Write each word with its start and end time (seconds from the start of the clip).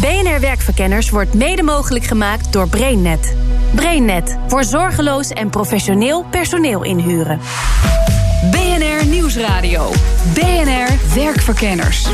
BNR 0.00 0.40
Werkverkenners 0.40 1.10
wordt 1.10 1.34
mede 1.34 1.62
mogelijk 1.62 2.04
gemaakt 2.04 2.52
door 2.52 2.68
BrainNet. 2.68 3.36
BrainNet 3.74 4.38
voor 4.46 4.64
zorgeloos 4.64 5.28
en 5.28 5.50
professioneel 5.50 6.24
personeel 6.30 6.84
inhuren. 6.84 7.40
BNR 8.50 9.06
Nieuwsradio. 9.06 9.90
BNR 10.34 11.14
Werkverkenners. 11.14 12.06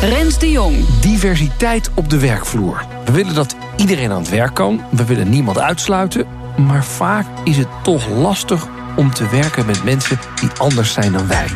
Rens 0.00 0.38
de 0.38 0.50
Jong. 0.50 1.00
Diversiteit 1.00 1.90
op 1.94 2.10
de 2.10 2.18
werkvloer. 2.18 2.86
We 3.04 3.12
willen 3.12 3.34
dat 3.34 3.56
iedereen 3.76 4.10
aan 4.10 4.20
het 4.20 4.30
werk 4.30 4.54
kan. 4.54 4.80
We 4.90 5.04
willen 5.04 5.28
niemand 5.28 5.58
uitsluiten. 5.58 6.26
Maar 6.56 6.84
vaak 6.84 7.26
is 7.44 7.56
het 7.56 7.68
toch 7.82 8.08
lastig 8.08 8.68
om 8.98 9.14
te 9.14 9.28
werken 9.28 9.66
met 9.66 9.84
mensen 9.84 10.18
die 10.40 10.48
anders 10.58 10.92
zijn 10.92 11.12
dan 11.12 11.28
wij. 11.28 11.46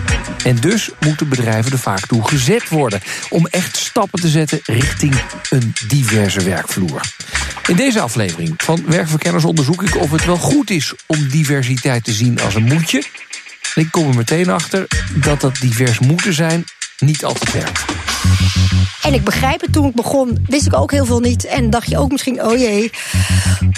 En 0.44 0.56
dus 0.56 0.90
moeten 1.00 1.28
bedrijven 1.28 1.72
er 1.72 1.78
vaak 1.78 2.06
toe 2.06 2.28
gezet 2.28 2.68
worden 2.68 3.00
om 3.28 3.46
echt 3.46 3.76
stappen 3.76 4.20
te 4.20 4.28
zetten 4.28 4.60
richting 4.64 5.14
een 5.50 5.74
diverse 5.88 6.42
werkvloer. 6.44 7.00
In 7.66 7.76
deze 7.76 8.00
aflevering 8.00 8.54
van 8.56 8.82
Werkverkenners 8.86 9.44
onderzoek 9.44 9.82
ik 9.82 9.96
of 9.96 10.10
het 10.10 10.24
wel 10.24 10.36
goed 10.36 10.70
is 10.70 10.94
om 11.06 11.28
diversiteit 11.28 12.04
te 12.04 12.12
zien 12.12 12.40
als 12.40 12.54
een 12.54 12.64
moetje. 12.64 13.02
En 13.74 13.82
ik 13.82 13.90
kom 13.90 14.08
er 14.08 14.16
meteen 14.16 14.50
achter 14.50 14.86
dat 15.14 15.40
dat 15.40 15.56
divers 15.56 15.98
moeten 15.98 16.32
zijn 16.32 16.64
niet 17.02 17.24
altijd 17.24 17.52
werkt. 17.52 17.84
En 19.02 19.14
ik 19.14 19.24
begrijp 19.24 19.60
het, 19.60 19.72
toen 19.72 19.86
ik 19.88 19.94
begon 19.94 20.38
wist 20.46 20.66
ik 20.66 20.74
ook 20.76 20.90
heel 20.90 21.04
veel 21.04 21.20
niet. 21.20 21.44
En 21.44 21.70
dacht 21.70 21.90
je 21.90 21.98
ook 21.98 22.10
misschien, 22.10 22.44
oh 22.44 22.58
jee, 22.58 22.90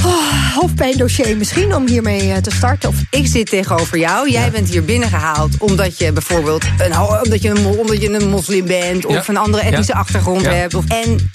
oh, 0.05 0.55
hoofdpijndossier 0.55 1.37
misschien 1.37 1.75
om 1.75 1.87
hiermee 1.89 2.33
eh, 2.33 2.37
te 2.37 2.51
starten. 2.51 2.89
Of 2.89 2.95
Ik 3.11 3.27
zit 3.27 3.47
tegenover 3.51 3.99
jou. 3.99 4.31
Jij 4.31 4.51
bent 4.51 4.69
hier 4.69 4.85
binnengehaald 4.85 5.59
omdat 5.59 5.99
je 5.99 6.13
bijvoorbeeld 6.13 6.65
een, 6.79 6.99
omdat 6.99 7.43
je 7.43 7.49
een, 7.51 7.67
omdat 7.67 8.01
je 8.03 8.11
een 8.21 8.29
moslim 8.29 8.67
bent 8.67 9.05
of 9.07 9.13
Ja. 9.15 9.23
een 9.27 9.37
andere 9.37 9.63
etnische 9.63 9.93
Ja. 9.93 9.99
achtergrond 9.99 10.45
hebt. 10.47 10.75
Of, 10.75 10.85
en 10.89 11.31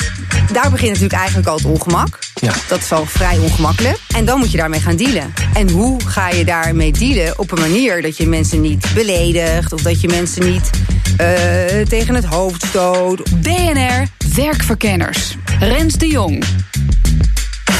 daar 0.53 0.69
begint 0.71 0.89
natuurlijk 0.91 1.19
eigenlijk 1.19 1.47
al 1.47 1.55
het 1.55 1.65
ongemak. 1.65 2.19
Dat 2.67 2.79
is 2.79 2.91
al 2.91 3.05
vrij 3.05 3.37
ongemakkelijk. 3.37 3.97
En 4.15 4.25
dan 4.25 4.39
moet 4.39 4.51
je 4.51 4.57
daarmee 4.57 4.79
gaan 4.79 4.95
dealen. 4.95 5.33
En 5.53 5.69
hoe 5.69 5.99
ga 6.05 6.29
je 6.29 6.45
daarmee 6.45 6.91
dealen 6.91 7.39
op 7.39 7.51
een 7.51 7.59
manier 7.59 8.01
dat 8.01 8.17
je 8.17 8.27
mensen 8.27 8.61
niet 8.61 8.85
beledigt 8.93 9.73
of 9.73 9.81
dat 9.81 10.01
je 10.01 10.07
mensen 10.07 10.51
niet 10.51 10.69
tegen 11.87 12.15
het 12.15 12.25
hoofd 12.25 12.65
stoot. 12.65 13.41
BNR 13.41 14.07
Werkverkenners. 14.35 15.35
Rens 15.59 15.93
de 15.93 16.07
Jong. 16.07 16.43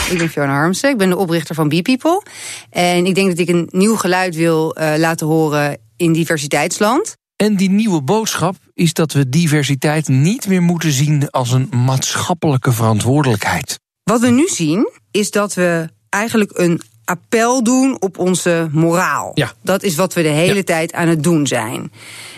Ik 0.09 0.17
ben 0.17 0.29
Fiona 0.29 0.53
Harmsen, 0.53 0.89
ik 0.89 0.97
ben 0.97 1.09
de 1.09 1.17
oprichter 1.17 1.55
van 1.55 1.67
B-People. 1.67 2.23
En 2.69 3.05
ik 3.05 3.15
denk 3.15 3.27
dat 3.27 3.37
ik 3.37 3.49
een 3.49 3.67
nieuw 3.71 3.95
geluid 3.95 4.35
wil 4.35 4.75
eh, 4.75 4.93
laten 4.97 5.27
horen 5.27 5.77
in 5.97 6.13
diversiteitsland. 6.13 7.15
En 7.35 7.55
die 7.55 7.69
nieuwe 7.69 8.01
boodschap 8.01 8.55
is 8.73 8.93
dat 8.93 9.13
we 9.13 9.29
diversiteit 9.29 10.07
niet 10.07 10.47
meer 10.47 10.61
moeten 10.61 10.91
zien 10.91 11.29
als 11.29 11.51
een 11.51 11.69
maatschappelijke 11.85 12.71
verantwoordelijkheid. 12.71 13.79
Wat 14.03 14.21
we 14.21 14.29
nu 14.29 14.47
zien, 14.47 14.89
is 15.11 15.31
dat 15.31 15.53
we 15.53 15.89
eigenlijk 16.09 16.51
een 16.57 16.81
appel 17.09 17.63
doen 17.63 17.97
op 17.99 18.17
onze 18.17 18.67
moraal. 18.71 19.31
Ja. 19.33 19.51
Dat 19.63 19.83
is 19.83 19.95
wat 19.95 20.13
we 20.13 20.21
de 20.21 20.27
hele 20.27 20.55
Ja. 20.55 20.63
tijd 20.63 20.93
aan 20.93 21.07
het 21.07 21.23
doen 21.23 21.47
zijn. 21.47 21.91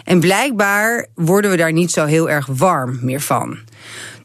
En 0.04 0.20
blijkbaar 0.20 1.08
worden 1.16 1.52
we 1.52 1.58
daar 1.58 1.72
niet 1.74 1.92
zo 1.92 2.06
heel 2.06 2.30
erg 2.30 2.46
warm 2.46 3.00
meer 3.02 3.22
van. 3.22 3.58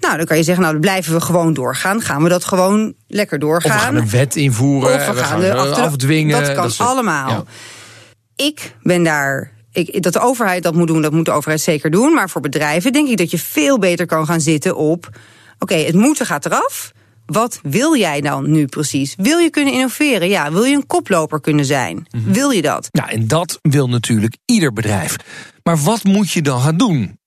Nou, 0.00 0.16
dan 0.16 0.26
kan 0.26 0.36
je 0.36 0.42
zeggen, 0.42 0.62
nou, 0.62 0.72
dan 0.74 0.82
blijven 0.82 1.12
we 1.14 1.20
gewoon 1.20 1.54
doorgaan. 1.54 2.00
Gaan 2.00 2.22
we 2.22 2.28
dat 2.28 2.44
gewoon 2.44 2.94
lekker 3.08 3.36
Of 3.36 3.42
we 3.42 3.48
doorgaan? 3.48 3.78
gaan 3.78 3.94
een 3.96 4.10
wet 4.10 4.36
invoeren, 4.36 4.94
Of 4.94 5.06
we 5.06 5.14
gaan 5.24 5.42
er 5.42 5.54
achter 5.56 5.74
de- 5.74 5.80
afdwingen. 5.80 6.40
Dat 6.44 6.54
kan 6.54 6.70
soort- 6.70 6.88
allemaal. 6.88 7.28
Ja. 7.30 7.44
Ik 8.44 8.74
ben 8.82 9.02
daar. 9.02 9.52
Ik, 9.72 10.02
dat 10.02 10.12
de 10.12 10.20
overheid 10.20 10.62
dat 10.62 10.74
moet 10.74 10.86
doen, 10.86 11.02
dat 11.02 11.12
moet 11.12 11.24
de 11.24 11.30
overheid 11.30 11.60
zeker 11.60 11.90
doen. 11.90 12.14
Maar 12.14 12.30
voor 12.30 12.40
bedrijven 12.40 12.92
denk 12.92 13.08
ik 13.08 13.16
dat 13.16 13.30
je 13.30 13.38
veel 13.38 13.78
beter 13.78 14.06
kan 14.06 14.26
gaan 14.26 14.40
zitten 14.40 14.76
op. 14.76 15.08
Oké, 15.58 15.74
het 15.74 15.94
moeten 15.94 16.26
gaat 16.26 16.46
eraf. 16.46 16.92
Wat 17.26 17.58
wil 17.62 17.96
jij 17.96 18.20
dan 18.20 18.50
nu 18.50 18.66
precies? 18.66 19.14
Wil 19.16 19.38
je 19.38 19.50
kunnen 19.50 19.72
innoveren? 19.72 20.28
Ja, 20.28 20.52
wil 20.52 20.64
je 20.64 20.74
een 20.76 20.86
koploper 20.86 21.40
kunnen 21.40 21.64
zijn? 21.64 22.06
Mhm. 22.10 22.32
Wil 22.32 22.50
je 22.50 22.62
dat? 22.62 22.88
Nou, 22.92 23.08
en 23.10 23.26
dat 23.26 23.58
wil 23.62 23.88
natuurlijk 23.88 24.36
ieder 24.44 24.72
bedrijf. 24.72 25.16
Maar 25.62 25.78
wat 25.78 26.04
moet 26.04 26.30
je 26.30 26.42
dan 26.42 26.60
gaan 26.60 26.76
doen? 26.76 27.18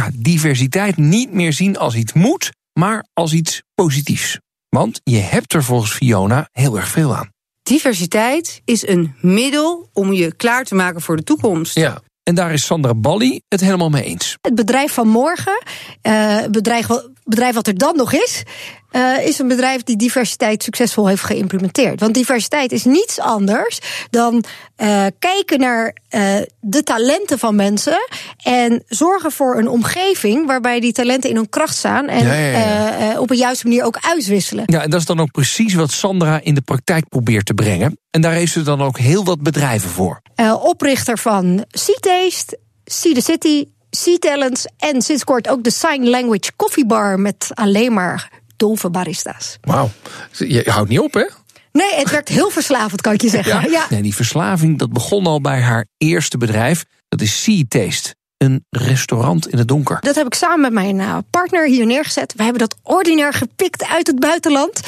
Nou, 0.00 0.10
diversiteit 0.16 0.96
niet 0.96 1.32
meer 1.32 1.52
zien 1.52 1.78
als 1.78 1.94
iets 1.94 2.12
moet, 2.12 2.50
maar 2.72 3.06
als 3.12 3.32
iets 3.32 3.62
positiefs. 3.74 4.38
Want 4.68 5.00
je 5.04 5.18
hebt 5.18 5.52
er 5.54 5.64
volgens 5.64 5.92
Fiona 5.92 6.48
heel 6.52 6.76
erg 6.76 6.88
veel 6.88 7.16
aan. 7.16 7.30
Diversiteit 7.62 8.60
is 8.64 8.86
een 8.88 9.14
middel 9.20 9.88
om 9.92 10.12
je 10.12 10.34
klaar 10.34 10.64
te 10.64 10.74
maken 10.74 11.00
voor 11.00 11.16
de 11.16 11.22
toekomst. 11.24 11.74
Ja. 11.74 12.02
En 12.22 12.34
daar 12.34 12.52
is 12.52 12.64
Sandra 12.66 12.94
Balli 12.94 13.40
het 13.48 13.60
helemaal 13.60 13.88
mee 13.90 14.04
eens. 14.04 14.36
het 14.40 14.54
bedrijf 14.54 14.92
van 14.92 15.08
morgen, 15.08 15.62
eh, 16.00 16.36
het 16.36 16.52
bedrijf, 16.52 16.86
wat- 16.86 17.10
bedrijf 17.24 17.54
wat 17.54 17.66
er 17.66 17.78
dan 17.78 17.96
nog 17.96 18.12
is, 18.12 18.42
eh, 18.92 19.26
is 19.26 19.38
een 19.38 19.48
bedrijf 19.48 19.82
die 19.82 19.96
diversiteit 19.96 20.62
succesvol 20.62 21.08
heeft 21.08 21.24
geïmplementeerd. 21.24 22.00
Want 22.00 22.14
diversiteit 22.14 22.72
is 22.72 22.84
niets 22.84 23.20
anders 23.20 23.78
dan 24.10 24.44
eh, 24.76 25.06
kijken 25.18 25.60
naar 25.60 25.96
eh, 26.08 26.34
de 26.60 26.82
talenten 26.82 27.38
van 27.38 27.54
mensen 27.56 27.98
en 28.42 28.82
zorgen 28.88 29.32
voor 29.32 29.56
een 29.58 29.68
omgeving 29.68 30.46
waarbij 30.46 30.80
die 30.80 30.92
talenten 30.92 31.30
in 31.30 31.36
hun 31.36 31.48
kracht 31.48 31.76
staan 31.76 32.08
en 32.08 32.26
Ja, 32.26 32.32
ja, 32.34 32.48
ja. 32.48 32.96
eh, 32.98 33.10
eh, 33.10 33.20
op 33.20 33.30
een 33.30 33.36
juiste 33.36 33.66
manier 33.66 33.84
ook 33.84 33.98
uitwisselen. 34.00 34.64
Ja, 34.66 34.82
en 34.82 34.90
dat 34.90 35.00
is 35.00 35.06
dan 35.06 35.20
ook 35.20 35.30
precies 35.30 35.74
wat 35.74 35.90
Sandra 35.90 36.40
in 36.42 36.54
de 36.54 36.60
praktijk 36.60 37.08
probeert 37.08 37.46
te 37.46 37.54
brengen. 37.54 37.98
En 38.10 38.20
daar 38.20 38.32
heeft 38.32 38.52
ze 38.52 38.62
dan 38.62 38.82
ook 38.82 38.98
heel 38.98 39.24
wat 39.24 39.42
bedrijven 39.42 39.90
voor. 39.90 40.20
Eh, 40.34 40.64
oprichter 40.64 41.18
van 41.18 41.64
C-Taste, 41.70 42.58
See 42.84 43.14
the 43.14 43.20
City, 43.20 43.64
C-Talents 43.90 44.66
en 44.78 45.02
sinds 45.02 45.24
kort 45.24 45.48
ook 45.48 45.62
de 45.64 45.70
Sign 45.70 46.02
Language 46.08 46.50
Coffee 46.56 46.86
Bar 46.86 47.20
met 47.20 47.50
alleen 47.54 47.92
maar 47.92 48.30
dove 48.62 48.90
barista's. 48.90 49.58
Wauw. 49.60 49.90
Je 50.30 50.62
houdt 50.66 50.88
niet 50.88 50.98
op, 50.98 51.14
hè? 51.14 51.24
Nee, 51.72 51.94
het 51.94 52.10
werkt 52.10 52.28
heel 52.28 52.50
verslavend, 52.50 53.00
kan 53.00 53.12
ik 53.12 53.20
je 53.20 53.28
zeggen. 53.28 53.70
Ja. 53.70 53.86
Nee, 53.90 54.02
die 54.02 54.14
verslaving 54.14 54.78
dat 54.78 54.92
begon 54.92 55.26
al 55.26 55.40
bij 55.40 55.60
haar 55.60 55.86
eerste 55.98 56.38
bedrijf. 56.38 56.84
Dat 57.08 57.20
is 57.20 57.42
Sea 57.42 57.62
Taste. 57.68 58.14
Een 58.42 58.64
restaurant 58.70 59.48
in 59.48 59.58
het 59.58 59.68
donker. 59.68 59.98
Dat 60.00 60.14
heb 60.14 60.26
ik 60.26 60.34
samen 60.34 60.60
met 60.60 60.72
mijn 60.72 61.00
eh, 61.00 61.16
partner 61.30 61.66
hier 61.66 61.86
neergezet. 61.86 62.34
We 62.36 62.42
hebben 62.42 62.60
dat 62.60 62.76
ordinair 62.82 63.32
gepikt 63.32 63.84
uit 63.86 64.06
het 64.06 64.20
buitenland. 64.20 64.80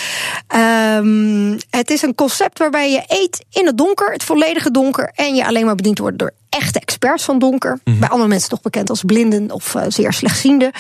Ehm, 0.47 1.59
het 1.71 1.91
is 1.91 2.03
een 2.03 2.15
concept 2.15 2.59
waarbij 2.59 2.91
je 2.91 3.03
eet 3.07 3.45
in 3.51 3.67
het 3.67 3.79
donker, 3.79 4.13
het 4.13 4.23
volledige 4.23 4.71
donker. 4.71 5.11
En 5.15 5.35
je 5.35 5.47
alleen 5.47 5.65
maar 5.65 5.75
bediend 5.75 5.99
wordt 5.99 6.19
door 6.19 6.33
echte 6.49 6.81
experts 6.81 7.25
van 7.25 7.39
donker. 7.39 7.79
Bij 7.85 8.09
andere 8.09 8.29
mensen 8.29 8.49
toch 8.49 8.61
bekend 8.61 8.91
als 8.91 9.03
blinden 9.03 9.51
of 9.51 9.75
eh, 9.75 9.83
zeer 9.89 10.13
slechtzienden. 10.13 10.71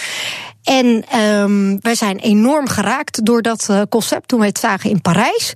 En 0.62 1.04
ehm, 1.10 1.76
wij 1.80 1.94
zijn 1.94 2.18
enorm 2.18 2.68
geraakt 2.68 3.24
door 3.24 3.42
dat 3.42 3.66
eh, 3.68 3.82
concept 3.88 4.28
toen 4.28 4.40
we 4.40 4.46
het 4.46 4.58
zagen 4.58 4.90
in 4.90 5.00
Parijs. 5.00 5.52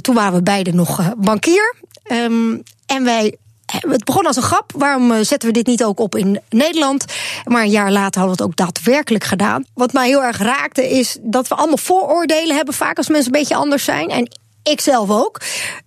Toen 0.00 0.14
waren 0.14 0.34
we 0.34 0.42
beide 0.42 0.72
nog 0.72 1.14
bankier. 1.16 1.74
Ehm, 2.02 2.56
en 2.86 3.04
wij 3.04 3.36
het 3.68 4.04
begon 4.04 4.26
als 4.26 4.36
een 4.36 4.42
grap. 4.42 4.72
Waarom 4.76 5.12
eh, 5.12 5.20
zetten 5.22 5.48
we 5.48 5.54
dit 5.54 5.66
niet 5.66 5.84
ook 5.84 6.00
op 6.00 6.16
in 6.16 6.40
Nederland? 6.50 7.04
Maar 7.44 7.62
een 7.62 7.70
jaar 7.70 7.92
later 7.92 8.20
hadden 8.20 8.36
we 8.36 8.42
het 8.42 8.50
ook 8.52 8.66
daadwerkelijk 8.66 9.24
gedaan. 9.24 9.64
Wat 9.74 9.92
mij 9.92 10.08
heel 10.08 10.22
erg 10.22 10.38
raakte 10.38 10.88
is 10.90 11.18
dat 11.20 11.48
we 11.48 11.54
allemaal 11.54 11.76
vooroordelen 11.76 12.56
hebben. 12.56 12.74
Vaak 12.74 12.96
als 12.96 13.08
mensen 13.08 13.34
een 13.34 13.38
beetje 13.38 13.54
anders 13.54 13.84
zijn. 13.84 14.08
En 14.08 14.28
ik 14.62 14.80
zelf 14.80 15.10
ook. 15.10 15.40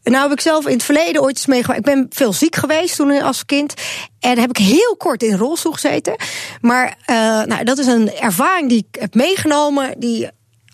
Nou 0.03 0.23
heb 0.23 0.31
ik 0.31 0.41
zelf 0.41 0.65
in 0.65 0.73
het 0.73 0.83
verleden 0.83 1.21
ooit 1.21 1.35
eens 1.35 1.45
meegemaakt. 1.45 1.79
Ik 1.79 1.93
ben 1.93 2.05
veel 2.09 2.33
ziek 2.33 2.55
geweest 2.55 2.95
toen 2.95 3.21
als 3.21 3.45
kind. 3.45 3.73
En 4.19 4.37
heb 4.37 4.49
ik 4.49 4.57
heel 4.57 4.95
kort 4.97 5.23
in 5.23 5.37
rolstoel 5.37 5.71
gezeten. 5.71 6.15
Maar 6.61 6.97
uh, 7.07 7.15
nou, 7.43 7.63
dat 7.63 7.77
is 7.77 7.85
een 7.85 8.15
ervaring 8.15 8.69
die 8.69 8.87
ik 8.89 9.01
heb 9.01 9.13
meegenomen. 9.13 9.99
Die 9.99 10.29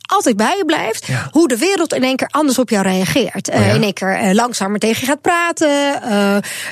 altijd 0.08 0.38
bij 0.38 0.58
je 0.58 0.66
blijft. 0.66 1.06
Ja. 1.06 1.28
Hoe 1.32 1.48
de 1.48 1.58
wereld 1.58 1.94
in 1.94 2.04
één 2.04 2.16
keer 2.16 2.28
anders 2.32 2.60
op 2.60 2.70
jou 2.70 2.84
reageert. 2.84 3.50
Oh 3.50 3.56
ja? 3.56 3.62
uh, 3.62 3.76
in 3.76 3.84
één 3.84 3.94
keer 3.94 4.24
uh, 4.24 4.34
langzamer 4.34 4.80
tegen 4.80 5.00
je 5.00 5.06
gaat 5.06 5.22
praten. 5.22 6.02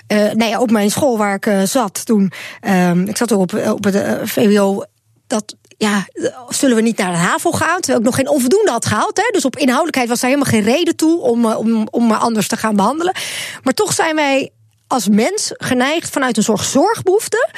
Uh, 0.08 0.32
nee, 0.34 0.60
op 0.60 0.72
mijn 0.72 0.92
school 0.92 1.18
waar 1.18 1.36
ik 1.36 1.68
zat 1.68 2.06
toen. 2.06 2.32
ik 3.06 3.18
zat 3.18 3.32
op, 3.32 3.54
op 3.54 3.84
het 3.84 4.30
VWO. 4.30 4.84
Dat 5.28 5.56
ja, 5.78 6.08
zullen 6.50 6.76
we 6.76 6.82
niet 6.82 6.98
naar 6.98 7.12
de 7.12 7.18
HAVO 7.18 7.52
gaan? 7.52 7.76
Terwijl 7.76 8.00
ik 8.00 8.06
nog 8.06 8.16
geen 8.16 8.30
onvoldoende 8.30 8.72
had 8.72 8.86
gehaald. 8.86 9.18
Hè? 9.18 9.30
Dus 9.32 9.46
op 9.46 9.56
inhoudelijkheid 9.58 10.10
was 10.10 10.22
er 10.22 10.28
helemaal 10.28 10.52
geen 10.52 10.64
reden 10.64 10.96
toe 10.96 11.22
om, 11.22 11.46
om, 11.46 11.88
om 11.92 12.08
me 12.08 12.16
anders 12.16 12.48
te 12.48 12.58
gaan 12.58 12.76
behandelen. 12.76 13.14
Maar 13.64 13.74
toch 13.74 13.94
zijn 13.94 14.16
wij 14.16 14.52
als 14.96 15.10
mens 15.10 15.52
geneigd 15.54 16.10
vanuit 16.10 16.38
een 16.38 16.44
soort 16.44 16.62
zorgbehoefte 16.62 17.50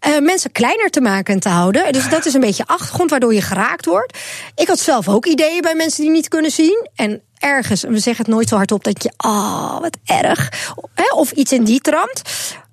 eh, 0.00 0.18
mensen 0.18 0.52
kleiner 0.52 0.90
te 0.90 1.00
maken 1.00 1.34
en 1.34 1.40
te 1.40 1.48
houden. 1.48 1.92
Dus 1.92 2.08
dat 2.08 2.26
is 2.26 2.34
een 2.34 2.40
beetje 2.40 2.66
achtergrond 2.66 3.10
waardoor 3.10 3.34
je 3.34 3.42
geraakt 3.42 3.86
wordt. 3.86 4.18
Ik 4.54 4.68
had 4.68 4.78
zelf 4.78 5.08
ook 5.08 5.26
ideeën 5.26 5.60
bij 5.60 5.74
mensen 5.74 6.02
die 6.02 6.10
niet 6.10 6.28
kunnen 6.28 6.50
zien. 6.50 6.88
En 6.94 7.22
ergens, 7.38 7.84
en 7.84 7.92
we 7.92 7.98
zeggen 7.98 8.24
het 8.24 8.34
nooit 8.34 8.48
zo 8.48 8.56
hardop, 8.56 8.84
dat 8.84 9.02
je, 9.02 9.12
oh, 9.16 9.80
wat 9.80 9.96
erg. 10.04 10.72
Of 11.14 11.30
iets 11.30 11.52
in 11.52 11.64
die 11.64 11.80
trant. 11.80 12.22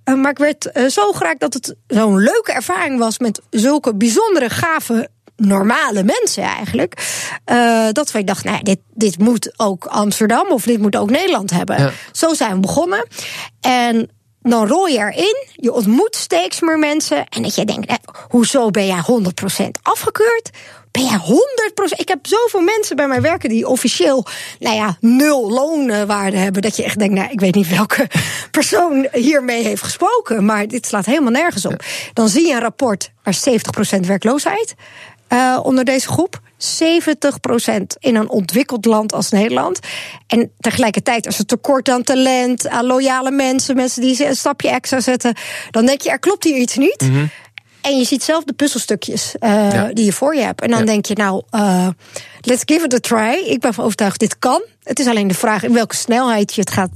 Eh, 0.04 0.14
Maar 0.16 0.32
ik 0.32 0.38
werd 0.38 0.66
eh, 0.66 0.86
zo 0.86 1.12
geraakt 1.12 1.40
dat 1.40 1.54
het 1.54 1.76
zo'n 1.88 2.20
leuke 2.20 2.54
ervaring 2.54 3.00
was 3.00 3.20
met 3.20 3.42
zulke 3.50 3.96
bijzondere, 3.96 4.50
gave, 4.50 5.10
normale 5.40 6.04
mensen 6.04 6.44
eigenlijk. 6.44 6.94
eh, 7.46 7.88
dat 7.92 8.12
wij 8.12 8.24
dachten, 8.24 8.52
nou, 8.52 8.64
dit, 8.64 8.80
dit 8.94 9.18
moet 9.20 9.54
ook 9.58 9.86
Amsterdam 9.86 10.48
of 10.52 10.64
dit 10.64 10.80
moet 10.80 10.96
ook 10.96 11.10
Nederland 11.10 11.52
hebben. 11.52 11.78
Ja. 11.80 11.92
Zo 12.12 12.34
zijn 12.34 12.54
we 12.54 12.60
begonnen. 12.60 13.08
En 13.62 14.10
dan 14.42 14.68
rol 14.68 14.88
je 14.88 14.98
erin, 14.98 15.48
je 15.52 15.74
ontmoet 15.74 16.16
steeds 16.16 16.62
meer 16.62 16.80
mensen. 16.80 17.28
En 17.28 17.42
dat 17.42 17.56
je 17.56 17.66
denkt, 17.66 17.88
eh, 17.90 17.96
hoezo 18.30 18.70
ben 18.70 18.86
jij 18.88 19.02
100% 19.06 19.80
afgekeurd? 19.82 20.50
Ben 20.92 21.04
jij 21.04 21.18
100%? 21.18 22.00
Ik 22.00 22.08
heb 22.08 22.28
zoveel 22.28 22.62
mensen 22.62 22.96
bij 22.96 23.08
mij 23.08 23.22
werken 23.22 23.50
die 23.50 23.68
officieel, 23.68 24.26
nou 24.60 24.76
ja, 24.76 24.98
nul 25.00 25.52
loonwaarde 25.52 26.38
hebben. 26.38 26.62
Dat 26.62 26.76
je 26.76 26.84
echt 26.84 27.00
denkt, 27.00 27.14
nou, 27.14 27.32
ik 27.32 27.40
weet 27.40 27.56
niet 27.56 27.70
welke 27.70 28.08
persoon 28.52 29.08
hiermee 29.12 29.64
heeft 29.64 29.84
gesproken. 29.84 30.46
Maar 30.46 30.68
dit 30.68 30.86
slaat 30.86 31.06
helemaal 31.06 31.32
nergens 31.32 31.66
op. 31.66 31.84
Dan 32.14 32.30
zie 32.30 32.48
je 32.48 32.54
een 32.54 32.60
rapport 32.60 33.12
waar 33.24 33.38
70% 33.98 34.00
werkloosheid 34.00 34.76
eh, 35.30 35.60
onder 35.64 35.84
deze 35.86 36.08
groep. 36.08 36.40
70% 36.58 37.98
in 38.00 38.16
een 38.16 38.30
ontwikkeld 38.30 38.86
land 38.86 39.14
als 39.14 39.30
Nederland. 39.30 39.80
En 40.28 40.52
tegelijkertijd 40.60 41.26
is 41.26 41.40
er 41.40 41.46
tekort 41.46 41.90
aan 41.90 42.04
talent, 42.04 42.68
aan 42.68 42.86
loyale 42.86 43.32
mensen, 43.32 43.76
mensen 43.76 44.02
die 44.02 44.26
een 44.28 44.36
stapje 44.36 44.70
extra 44.70 45.00
zetten. 45.00 45.34
Dan 45.72 45.86
denk 45.86 46.02
je, 46.02 46.10
er 46.10 46.20
klopt 46.20 46.44
hier 46.44 46.58
iets 46.58 46.76
niet. 46.78 47.10
En 47.82 47.98
je 47.98 48.04
ziet 48.06 48.24
zelf 48.24 48.44
de 48.44 48.54
puzzelstukjes 48.54 49.36
eh, 49.40 49.72
Ja. 49.72 49.90
die 49.94 50.06
je 50.06 50.14
voor 50.14 50.36
je 50.36 50.42
hebt. 50.42 50.62
En 50.62 50.70
dan 50.70 50.80
Ja. 50.80 50.86
denk 50.86 51.06
je, 51.06 51.14
nou, 51.16 51.44
eh, 51.50 51.88
let's 52.42 52.62
give 52.66 52.86
it 52.86 52.94
a 52.94 53.00
try. 53.00 53.44
Ik 53.46 53.60
ben 53.60 53.74
van 53.74 53.84
overtuigd, 53.84 54.20
dit 54.20 54.40
kan. 54.40 54.62
Het 54.84 55.00
is 55.00 55.08
alleen 55.08 55.28
de 55.28 55.34
vraag 55.34 55.64
in 55.64 55.74
welke 55.74 55.96
snelheid 55.96 56.54
je 56.54 56.62
het 56.62 56.72
gaat, 56.72 56.92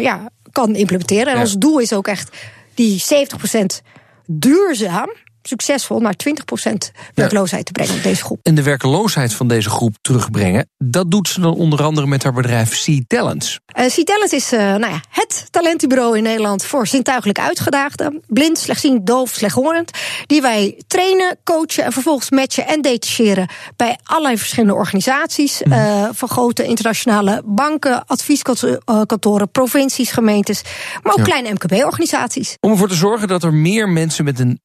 ja, 0.00 0.28
kan 0.52 0.74
implementeren. 0.74 1.26
En 1.26 1.34
Ja. 1.34 1.40
ons 1.40 1.54
doel 1.58 1.78
is 1.78 1.92
ook 1.92 2.08
echt 2.08 2.36
die 2.74 2.98
70% 3.00 3.82
duurzaam, 4.26 5.10
succesvol 5.48 6.00
naar 6.00 6.14
20% 6.28 6.90
werkloosheid 7.14 7.64
te 7.66 7.72
brengen 7.72 7.94
op 7.94 8.02
deze 8.02 8.22
groep. 8.24 8.38
En 8.42 8.54
de 8.54 8.62
werkeloosheid 8.62 9.34
van 9.34 9.48
deze 9.48 9.70
groep 9.70 9.96
terugbrengen, 10.00 10.68
dat 10.78 11.10
doet 11.10 11.28
ze 11.28 11.40
dan 11.40 11.54
onder 11.54 11.82
andere 11.82 12.06
met 12.06 12.22
haar 12.22 12.32
bedrijf 12.32 12.82
C-Talents. 12.84 13.58
Uh, 13.78 13.86
C-Talent 13.86 14.32
is 14.32 14.52
eh, 14.52 14.58
nou 14.58 14.86
ja, 14.92 15.00
het 15.10 15.46
talentenbureau 15.50 16.16
in 16.16 16.22
Nederland 16.22 16.64
voor 16.64 16.86
zintuigelijk 16.86 17.38
uitgedaagden. 17.38 18.22
Blind, 18.26 18.58
slechtziend, 18.58 19.06
doof, 19.06 19.30
slechthorend. 19.30 19.90
Die 20.26 20.40
wij 20.40 20.82
trainen, 20.86 21.38
coachen 21.44 21.84
en 21.84 21.92
vervolgens 21.92 22.30
matchen 22.30 22.66
en 22.66 22.82
detacheren 22.82 23.48
bij 23.76 23.98
allerlei 24.02 24.38
verschillende 24.38 24.74
organisaties. 24.74 25.62
eh, 25.62 26.08
van 26.12 26.28
grote 26.28 26.64
internationale 26.64 27.42
banken, 27.44 28.04
advieskantoren, 28.06 29.50
provincies, 29.50 30.10
gemeentes. 30.10 30.62
Maar 31.02 31.12
ook 31.12 31.18
Ja. 31.18 31.24
kleine 31.24 31.52
MKB-organisaties. 31.52 32.56
Om 32.60 32.70
ervoor 32.70 32.88
te 32.88 32.94
zorgen 32.94 33.28
dat 33.28 33.42
er 33.42 33.54
meer 33.54 33.88
mensen 33.88 34.24
met 34.24 34.38
een 34.38 34.60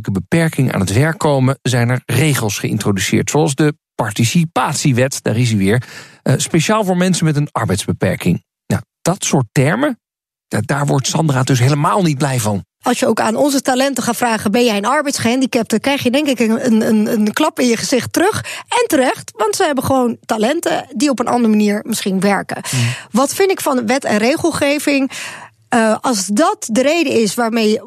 beperking 0.00 0.72
aan 0.72 0.80
het 0.80 0.92
werk 0.92 1.18
komen, 1.18 1.58
zijn 1.62 1.88
er 1.88 2.02
regels 2.06 2.58
geïntroduceerd. 2.58 3.30
Zoals 3.30 3.54
de 3.54 3.74
participatiewet, 3.94 5.18
daar 5.22 5.36
is 5.36 5.48
hij 5.48 5.58
weer. 5.58 5.82
eh, 6.22 6.34
speciaal 6.36 6.84
voor 6.84 6.96
mensen 6.96 7.24
met 7.24 7.36
een 7.36 7.48
arbeidsbeperking. 7.52 8.44
Nou, 8.66 8.82
dat 9.02 9.24
soort 9.24 9.46
termen, 9.52 10.00
da- 10.48 10.60
daar 10.60 10.86
wordt 10.86 11.06
Sandra 11.06 11.42
dus 11.42 11.58
helemaal 11.58 12.02
niet 12.02 12.18
blij 12.18 12.40
van. 12.40 12.64
Als 12.82 12.98
je 12.98 13.06
ook 13.06 13.20
aan 13.20 13.36
onze 13.36 13.60
talenten 13.60 14.02
gaat 14.02 14.16
vragen: 14.16 14.50
ben 14.50 14.64
jij 14.64 14.76
een 14.76 14.84
arbeidsgehandicapte? 14.86 15.80
krijg 15.80 16.02
je 16.02 16.10
denk 16.10 16.26
ik 16.26 16.38
een, 16.38 16.66
een, 16.88 17.06
een 17.12 17.32
klap 17.32 17.60
in 17.60 17.66
je 17.66 17.76
gezicht 17.76 18.12
terug. 18.12 18.44
En 18.68 18.84
terecht, 18.88 19.32
want 19.36 19.56
ze 19.56 19.64
hebben 19.64 19.84
gewoon 19.84 20.16
talenten 20.24 20.86
die 20.96 21.10
op 21.10 21.18
een 21.18 21.26
andere 21.26 21.48
manier 21.48 21.80
misschien 21.86 22.20
werken. 22.20 22.62
Wat 23.10 23.34
vind 23.34 23.50
ik 23.50 23.60
van 23.60 23.86
wet 23.86 24.04
en 24.04 24.18
regelgeving? 24.18 25.10
Eh, 25.68 25.96
als 26.00 26.26
dat 26.26 26.68
de 26.70 26.82
reden 26.82 27.12
is 27.12 27.34
waarmee 27.34 27.80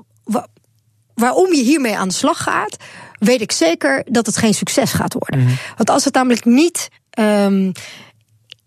waarom 1.15 1.53
je 1.53 1.63
hiermee 1.63 1.97
aan 1.97 2.07
de 2.07 2.13
slag 2.13 2.43
gaat, 2.43 2.77
weet 3.19 3.41
ik 3.41 3.51
zeker 3.51 4.03
dat 4.05 4.25
het 4.25 4.37
geen 4.37 4.53
succes 4.53 4.91
gaat 4.93 5.13
worden. 5.13 5.47
Want 5.75 5.89
als 5.89 6.05
het 6.05 6.13
namelijk 6.13 6.45
niet. 6.45 6.89
ehm, 7.09 7.71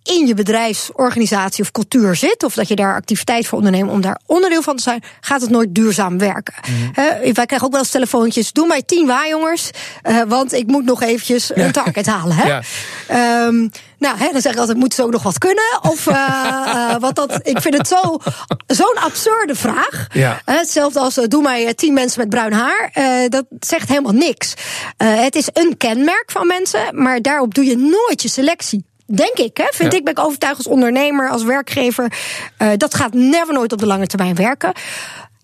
in 0.09 0.27
je 0.27 0.35
bedrijfsorganisatie 0.35 1.65
of 1.65 1.71
cultuur 1.71 2.17
zit, 2.17 2.43
of 2.43 2.55
dat 2.55 2.69
je 2.69 2.77
daar 2.77 2.95
activiteit 2.95 3.47
voor 3.47 3.59
onderneemt 3.59 3.91
om 3.91 4.01
daar 4.01 4.21
onderdeel 4.27 4.63
van 4.63 4.77
te 4.77 4.83
zijn, 4.83 5.03
gaat 5.21 5.41
het 5.41 5.51
nooit 5.51 5.75
duurzaam 5.75 6.19
werken. 6.19 6.55
Hè, 6.93 7.33
wij 7.33 7.47
krijgen 7.47 7.63
ook 7.63 7.73
wel 7.73 7.81
eens 7.81 7.91
telefoontjes: 7.91 8.53
doe 8.53 8.67
mij 8.67 8.83
tien 8.83 9.07
waarjongers, 9.07 9.71
eh, 10.03 10.21
want 10.29 10.53
ik 10.53 10.67
moet 10.67 10.85
nog 10.85 11.03
eventjes 11.03 11.51
een 11.55 11.73
target 11.73 12.07
halen. 12.07 12.37
Hè? 12.37 12.47
Ja. 12.47 12.63
Ehm, 13.07 13.69
nou, 13.99 14.19
hè, 14.19 14.29
dan 14.33 14.41
zeg 14.41 14.53
ik 14.53 14.59
altijd: 14.59 14.79
moeten 14.79 14.99
ze 14.99 15.05
ook 15.05 15.13
nog 15.13 15.23
wat 15.23 15.39
kunnen? 15.39 15.79
Of, 15.83 16.07
eh, 16.07 16.15
eh, 16.15 17.01
want 17.01 17.17
dat, 17.17 17.41
ik 17.43 17.61
vind 17.61 17.77
het 17.77 17.89
zo, 17.89 18.19
zo'n 18.67 18.99
absurde 18.99 19.55
vraag. 19.55 20.07
Ja. 20.13 20.41
Hetzelfde 20.45 21.01
als: 21.01 21.15
doe 21.15 21.43
mij 21.43 21.75
tien 21.75 21.93
mensen 21.93 22.21
met 22.21 22.29
bruin 22.29 22.53
haar. 22.53 22.91
Dat 23.29 23.45
zegt 23.61 23.89
helemaal 23.89 24.13
niks. 24.13 24.55
Het 24.97 25.35
is 25.35 25.49
een 25.53 25.77
kenmerk 25.77 26.31
van 26.31 26.47
mensen, 26.47 27.03
maar 27.03 27.23
daarop 27.23 27.55
doe 27.55 27.65
je 27.65 27.77
nooit 27.77 28.23
je 28.23 28.29
selectie. 28.29 28.87
Denk 29.15 29.37
ik, 29.39 29.57
hè? 29.57 29.67
vind 29.71 29.93
Ja. 29.93 29.99
ik, 29.99 30.05
ben 30.05 30.13
ik 30.13 30.19
overtuigd 30.19 30.57
als 30.57 30.67
ondernemer, 30.67 31.31
als 31.31 31.43
werkgever. 31.45 32.13
eh, 32.57 32.69
dat 32.77 32.95
gaat 32.95 33.15
never 33.15 33.55
nooit 33.55 33.73
op 33.73 33.79
de 33.79 33.87
lange 33.87 34.07
termijn 34.07 34.35
werken. 34.35 34.73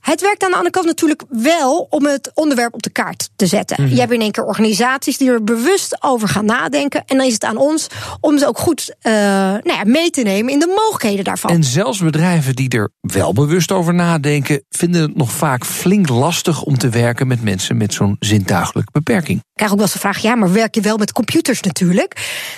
Het 0.00 0.20
werkt 0.20 0.42
aan 0.42 0.50
de 0.50 0.56
andere 0.56 0.74
kant 0.74 0.86
natuurlijk 0.86 1.22
wel 1.28 1.86
om 1.90 2.06
het 2.06 2.30
onderwerp 2.34 2.74
op 2.74 2.82
de 2.82 2.90
kaart 2.90 3.30
te 3.36 3.46
zetten. 3.46 3.88
Je 3.88 4.00
hebt 4.00 4.12
in 4.12 4.20
één 4.20 4.30
keer 4.32 4.44
organisaties 4.44 5.16
die 5.18 5.30
er 5.30 5.44
bewust 5.44 6.02
over 6.02 6.28
gaan 6.28 6.44
nadenken. 6.44 7.02
En 7.06 7.16
dan 7.16 7.26
is 7.26 7.32
het 7.32 7.44
aan 7.44 7.56
ons 7.56 7.86
om 8.20 8.38
ze 8.38 8.46
ook 8.46 8.58
goed 8.58 8.94
eh, 9.00 9.12
nou 9.12 9.60
ja, 9.72 9.82
mee 9.84 10.10
te 10.10 10.22
nemen 10.22 10.52
in 10.52 10.58
de 10.58 10.66
mogelijkheden 10.76 11.24
daarvan. 11.24 11.50
En 11.50 11.64
zelfs 11.64 11.98
bedrijven 11.98 12.54
die 12.54 12.68
er 12.68 12.90
wel 13.00 13.32
bewust 13.32 13.72
over 13.72 13.94
nadenken, 13.94 14.64
vinden 14.70 15.02
het 15.02 15.16
nog 15.16 15.32
vaak 15.32 15.64
flink 15.64 16.08
lastig 16.08 16.62
om 16.62 16.78
te 16.78 16.88
werken 16.88 17.26
met 17.26 17.42
mensen 17.42 17.76
met 17.76 17.94
zo'n 17.94 18.16
zintuigelijke 18.18 18.90
beperking. 18.92 19.42
Ik 19.54 19.60
krijg 19.60 19.72
ook 19.72 19.78
wel 19.78 19.88
eens 19.88 20.02
de 20.02 20.08
vraag: 20.08 20.22
ja, 20.22 20.34
maar 20.34 20.52
werk 20.52 20.74
je 20.74 20.80
wel 20.80 20.96
met 20.96 21.12
computers 21.12 21.60
natuurlijk? 21.60 22.16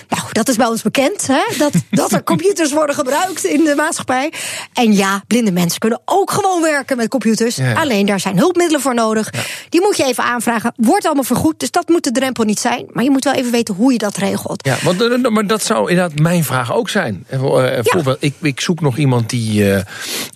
Nou, 0.08 0.22
dat 0.32 0.48
is 0.48 0.56
bij 0.56 0.66
ons 0.66 0.82
bekend, 0.82 1.26
hè? 1.26 1.42
Dat, 1.58 1.72
dat 1.90 2.12
er 2.12 2.24
computers 2.24 2.72
worden 2.72 2.94
gebruikt 2.94 3.44
in 3.44 3.64
de 3.64 3.74
maatschappij. 3.76 4.32
En 4.72 4.92
ja, 4.92 5.22
blinde 5.26 5.52
mensen 5.52 5.78
kunnen 5.78 6.00
ook 6.04 6.30
gewoon 6.30 6.62
werken 6.62 6.96
met 6.96 7.08
computers. 7.08 7.56
Ja. 7.56 7.72
Alleen 7.72 8.06
daar 8.06 8.20
zijn 8.20 8.38
hulpmiddelen 8.38 8.80
voor 8.80 8.94
nodig. 8.94 9.30
Die 9.68 9.80
moet 9.80 9.96
je 9.96 10.04
even 10.04 10.24
aanvragen. 10.24 10.72
Wordt 10.76 11.04
allemaal 11.04 11.24
vergoed, 11.24 11.60
dus 11.60 11.70
dat 11.70 11.88
moet 11.88 12.04
de 12.04 12.10
drempel 12.12 12.44
niet 12.44 12.60
zijn. 12.60 12.86
Maar 12.92 13.04
je 13.04 13.10
moet 13.10 13.24
wel 13.24 13.34
even 13.34 13.50
weten 13.50 13.74
hoe 13.74 13.92
je 13.92 13.98
dat 13.98 14.16
regelt. 14.16 14.66
Ja, 14.66 14.76
want, 14.82 15.02
eh, 15.02 15.30
maar 15.30 15.46
dat 15.46 15.62
zou 15.62 15.90
inderdaad 15.90 16.18
mijn 16.18 16.44
vraag 16.44 16.72
ook 16.74 16.88
zijn. 16.88 17.24
Eh, 17.28 17.38
eh, 17.38 17.82
Bijvoorbeeld, 17.82 18.16
ik, 18.20 18.34
ik 18.40 18.60
zoek 18.60 18.80
nog 18.80 18.96
iemand 18.96 19.30
die 19.30 19.72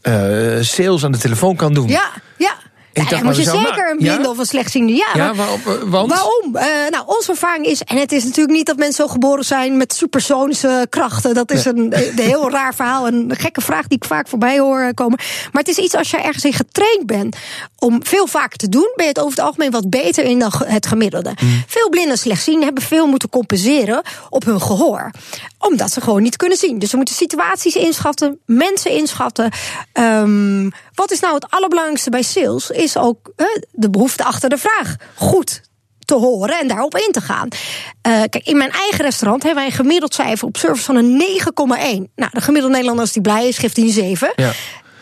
eh, 0.02 0.56
eh, 0.58 0.62
sales 0.64 1.04
aan 1.04 1.12
de 1.12 1.18
telefoon 1.18 1.56
kan 1.56 1.74
doen. 1.74 1.88
Ja, 1.88 2.10
ja. 2.38 2.54
Ja, 2.92 3.04
maar 3.10 3.24
moet 3.24 3.36
je 3.36 3.42
zeker 3.42 3.90
een 3.90 4.04
Ja? 4.04 4.12
blinde 4.12 4.28
of 4.28 4.38
een 4.38 4.46
slechtziende. 4.46 4.92
Ja, 4.92 5.06
Ja, 5.14 5.24
maar- 5.26 5.34
waarom, 5.34 5.60
eh, 5.66 5.72
want? 5.90 6.10
Waarom? 6.10 6.56
Eh, 6.56 6.64
nou, 6.90 7.04
onze 7.06 7.30
ervaring 7.30 7.66
is, 7.66 7.82
en 7.82 7.96
het 7.96 8.12
is 8.12 8.24
natuurlijk 8.24 8.56
niet 8.56 8.66
dat 8.66 8.76
mensen 8.76 9.04
zo 9.06 9.12
geboren 9.12 9.44
zijn 9.44 9.76
met 9.76 9.94
supersonische 9.94 10.86
krachten. 10.90 11.34
Dat 11.34 11.50
is 11.50 11.64
een, 11.64 11.78
een 11.96 12.18
heel 12.18 12.50
raar 12.50 12.74
verhaal, 12.74 13.06
een 13.06 13.34
gekke 13.38 13.60
vraag 13.60 13.86
die 13.86 13.98
ik 13.98 14.04
vaak 14.04 14.28
voorbij 14.28 14.58
hoor 14.58 14.80
eh, 14.80 14.88
komen. 14.94 15.18
Maar 15.52 15.62
het 15.62 15.68
is 15.68 15.78
iets 15.78 15.94
als 15.94 16.10
je 16.10 16.16
ergens 16.16 16.44
in 16.44 16.52
getraind 16.52 17.06
bent 17.06 17.36
om 17.78 18.04
veel 18.06 18.26
vaker 18.26 18.58
te 18.58 18.68
doen, 18.68 18.92
ben 18.96 19.04
je 19.04 19.10
het 19.10 19.18
over 19.20 19.30
het 19.36 19.40
algemeen 19.46 19.70
wat 19.70 19.90
beter 19.90 20.24
in 20.24 20.38
dan 20.38 20.52
het 20.64 20.86
gemiddelde. 20.86 21.34
Veel 21.66 21.88
blinden 21.88 22.12
en 22.12 22.18
slechtzienden 22.18 22.64
hebben 22.64 22.82
veel 22.82 23.06
moeten 23.06 23.28
compenseren 23.28 24.02
op 24.30 24.44
hun 24.44 24.60
gehoor, 24.60 25.10
omdat 25.60 25.92
ze 25.92 26.00
gewoon 26.00 26.22
niet 26.22 26.36
kunnen 26.36 26.58
zien. 26.58 26.78
Dus 26.78 26.90
ze 26.90 26.96
moeten 26.96 27.14
situaties 27.14 27.74
inschatten, 27.74 28.38
mensen 28.46 28.90
inschatten. 28.90 29.50
Ehm, 29.92 30.70
wat 30.94 31.10
is 31.10 31.20
nou 31.20 31.34
het 31.34 31.50
allerbelangrijkste 31.50 32.10
bij 32.10 32.22
sales? 32.22 32.70
Is 32.70 32.96
ook 32.96 33.32
de 33.70 33.90
behoefte 33.90 34.24
achter 34.24 34.48
de 34.48 34.58
vraag 34.58 34.96
goed 35.14 35.60
te 36.10 36.14
horen 36.14 36.58
en 36.58 36.68
daarop 36.68 36.96
in 36.96 37.12
te 37.12 37.20
gaan. 37.20 37.48
Eh, 38.02 38.12
kijk, 38.12 38.46
in 38.46 38.56
mijn 38.56 38.70
eigen 38.70 39.04
restaurant 39.04 39.42
hebben 39.42 39.62
wij 39.62 39.70
een 39.70 39.78
gemiddeld 39.78 40.14
cijfer 40.14 40.46
op 40.46 40.56
service 40.56 40.84
van 40.84 40.96
een 40.96 41.16
9,1. 41.16 42.10
Nou, 42.16 42.30
de 42.32 42.40
gemiddelde 42.40 42.68
Nederlander 42.68 43.04
als 43.04 43.12
die 43.12 43.22
blij 43.22 43.48
is, 43.48 43.58
geeft 43.58 43.76
hij 43.76 43.84
een 43.84 43.92
7. 43.92 44.32
Ja. 44.36 44.52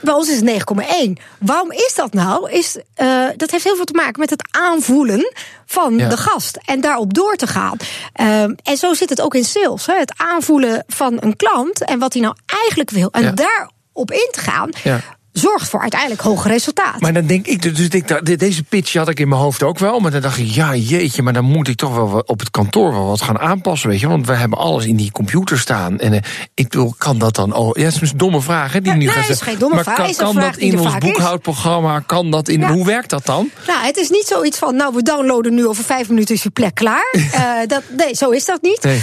Bij 0.01 0.15
ons 0.15 0.29
is 0.29 0.37
het 0.37 0.45
9,1. 0.45 1.13
Waarom 1.39 1.73
is 1.73 1.93
dat 1.97 2.13
nou? 2.13 2.51
Is, 2.51 2.79
eh, 2.95 3.25
dat 3.37 3.51
heeft 3.51 3.65
heel 3.65 3.77
veel 3.77 3.85
te 3.85 3.93
maken 3.93 4.21
met 4.21 4.31
het 4.31 4.49
aanvoelen 4.51 5.33
van 5.67 5.97
Ja. 5.99 6.09
de 6.09 6.17
gast. 6.17 6.59
En 6.65 6.81
daarop 6.81 7.15
door 7.15 7.37
te 7.37 7.47
gaan. 7.47 7.77
Ehm, 8.13 8.55
en 8.63 8.77
zo 8.77 8.95
zit 8.95 9.09
het 9.11 9.21
ook 9.21 9.35
in 9.35 9.45
sales. 9.45 9.87
Hè? 9.87 9.95
Het 9.99 10.13
aanvoelen 10.17 10.85
van 10.87 11.17
een 11.21 11.37
klant 11.37 11.85
en 11.85 11.99
wat 11.99 12.13
hij 12.13 12.23
nou 12.23 12.35
eigenlijk 12.65 12.91
wil. 12.91 13.09
En 13.11 13.23
Ja. 13.23 13.31
daarop 13.33 14.11
in 14.11 14.29
te 14.31 14.41
gaan. 14.41 14.71
Ja. 14.83 15.01
Zorgt 15.33 15.69
voor 15.69 15.81
uiteindelijk 15.81 16.21
hoger 16.21 16.51
resultaat. 16.51 17.01
Maar 17.01 17.13
dan 17.13 17.27
denk 17.27 17.47
ik, 17.47 17.63
dus 17.63 17.89
ik, 17.89 18.39
deze 18.39 18.63
pitch 18.63 18.95
had 18.95 19.09
ik 19.09 19.21
in 19.21 19.29
mijn 19.29 19.41
hoofd 19.41 19.63
ook 19.63 19.79
wel. 19.79 20.01
Maar 20.01 20.11
dan 20.11 20.21
dacht 20.21 20.39
ik, 20.39 20.47
ja 20.47 20.75
jeetje, 20.75 21.23
maar 21.23 21.33
dan 21.33 21.45
moet 21.45 21.69
ik 21.69 21.77
toch 21.77 21.95
wel 21.95 22.23
op 22.27 22.39
het 22.39 22.51
kantoor 22.51 22.93
wel 22.93 23.07
wat 23.07 23.23
gaan 23.23 23.39
aanpassen. 23.39 23.89
Weet 23.89 24.01
je, 24.01 24.09
want 24.09 24.27
we 24.27 24.35
hebben 24.35 24.59
alles 24.59 24.85
in 24.87 24.97
die 24.97 25.11
computer 25.11 25.59
staan. 25.59 25.99
En 25.99 26.13
uh, 26.13 26.19
ik 26.55 26.73
wil, 26.73 26.95
kan 26.99 27.19
dat 27.19 27.35
dan. 27.35 27.55
Oh, 27.55 27.77
ja, 27.77 27.85
het 27.85 28.03
is 28.03 28.11
een 28.11 28.19
domme 28.19 28.41
vraag. 28.41 28.73
Hè, 28.73 28.81
die 28.81 28.93
ja, 28.93 28.99
nu 28.99 29.05
nee, 29.05 29.15
gaat 29.15 29.29
is 29.29 29.41
geen 29.41 29.59
domme 29.59 29.75
maar 29.75 29.85
vraag. 29.85 29.97
kan, 29.97 30.15
kan 30.15 30.33
vraag 30.35 30.51
dat 30.51 30.61
in 30.61 30.79
ons 30.79 30.95
is. 30.95 30.99
boekhoudprogramma? 30.99 32.01
Kan 32.01 32.31
dat 32.31 32.49
in. 32.49 32.61
Ja. 32.61 32.73
Hoe 32.73 32.85
werkt 32.85 33.11
dat 33.11 33.27
dan? 33.27 33.51
Nou, 33.67 33.87
het 33.87 33.97
is 33.97 34.11
niet 34.11 34.27
zoiets 34.27 34.59
van, 34.59 34.77
nou, 34.77 34.95
we 34.95 35.03
downloaden 35.03 35.55
nu 35.55 35.67
over 35.67 35.85
vijf 35.85 36.09
minuten 36.09 36.35
is 36.35 36.43
je 36.43 36.51
plek 36.51 36.75
klaar. 36.75 37.15
uh, 37.17 37.53
dat, 37.67 37.83
nee, 37.97 38.15
zo 38.15 38.31
is 38.31 38.45
dat 38.45 38.63
niet. 38.63 38.83
Nee. 38.83 39.01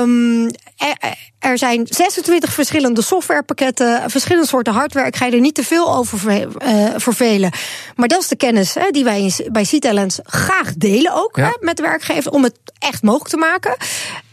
Um, 0.00 0.50
er, 1.42 1.58
zijn 1.58 1.86
26 1.90 2.52
verschillende 2.52 3.02
softwarepakketten, 3.02 4.10
verschillende 4.10 4.48
soorten 4.48 4.72
hardware. 4.72 5.06
Ik 5.06 5.16
ga 5.16 5.26
je 5.26 5.32
er 5.32 5.40
niet 5.40 5.54
te 5.54 5.64
veel 5.64 5.94
over 5.94 6.30
uh, 6.32 6.86
vervelen. 6.96 7.50
Maar 7.96 8.08
dat 8.08 8.20
is 8.20 8.28
de 8.28 8.36
kennis 8.36 8.74
hè, 8.74 8.90
die 8.90 9.04
wij 9.04 9.32
bij 9.52 9.64
C-Talents 9.64 10.18
graag 10.24 10.74
delen 10.74 11.14
ook 11.14 11.36
Ja. 11.36 11.44
hè, 11.44 11.52
met 11.60 11.76
de 11.76 11.82
werkgever 11.82 12.32
om 12.32 12.42
het 12.42 12.58
echt 12.78 13.02
mogelijk 13.02 13.30
te 13.30 13.36
maken. 13.36 13.76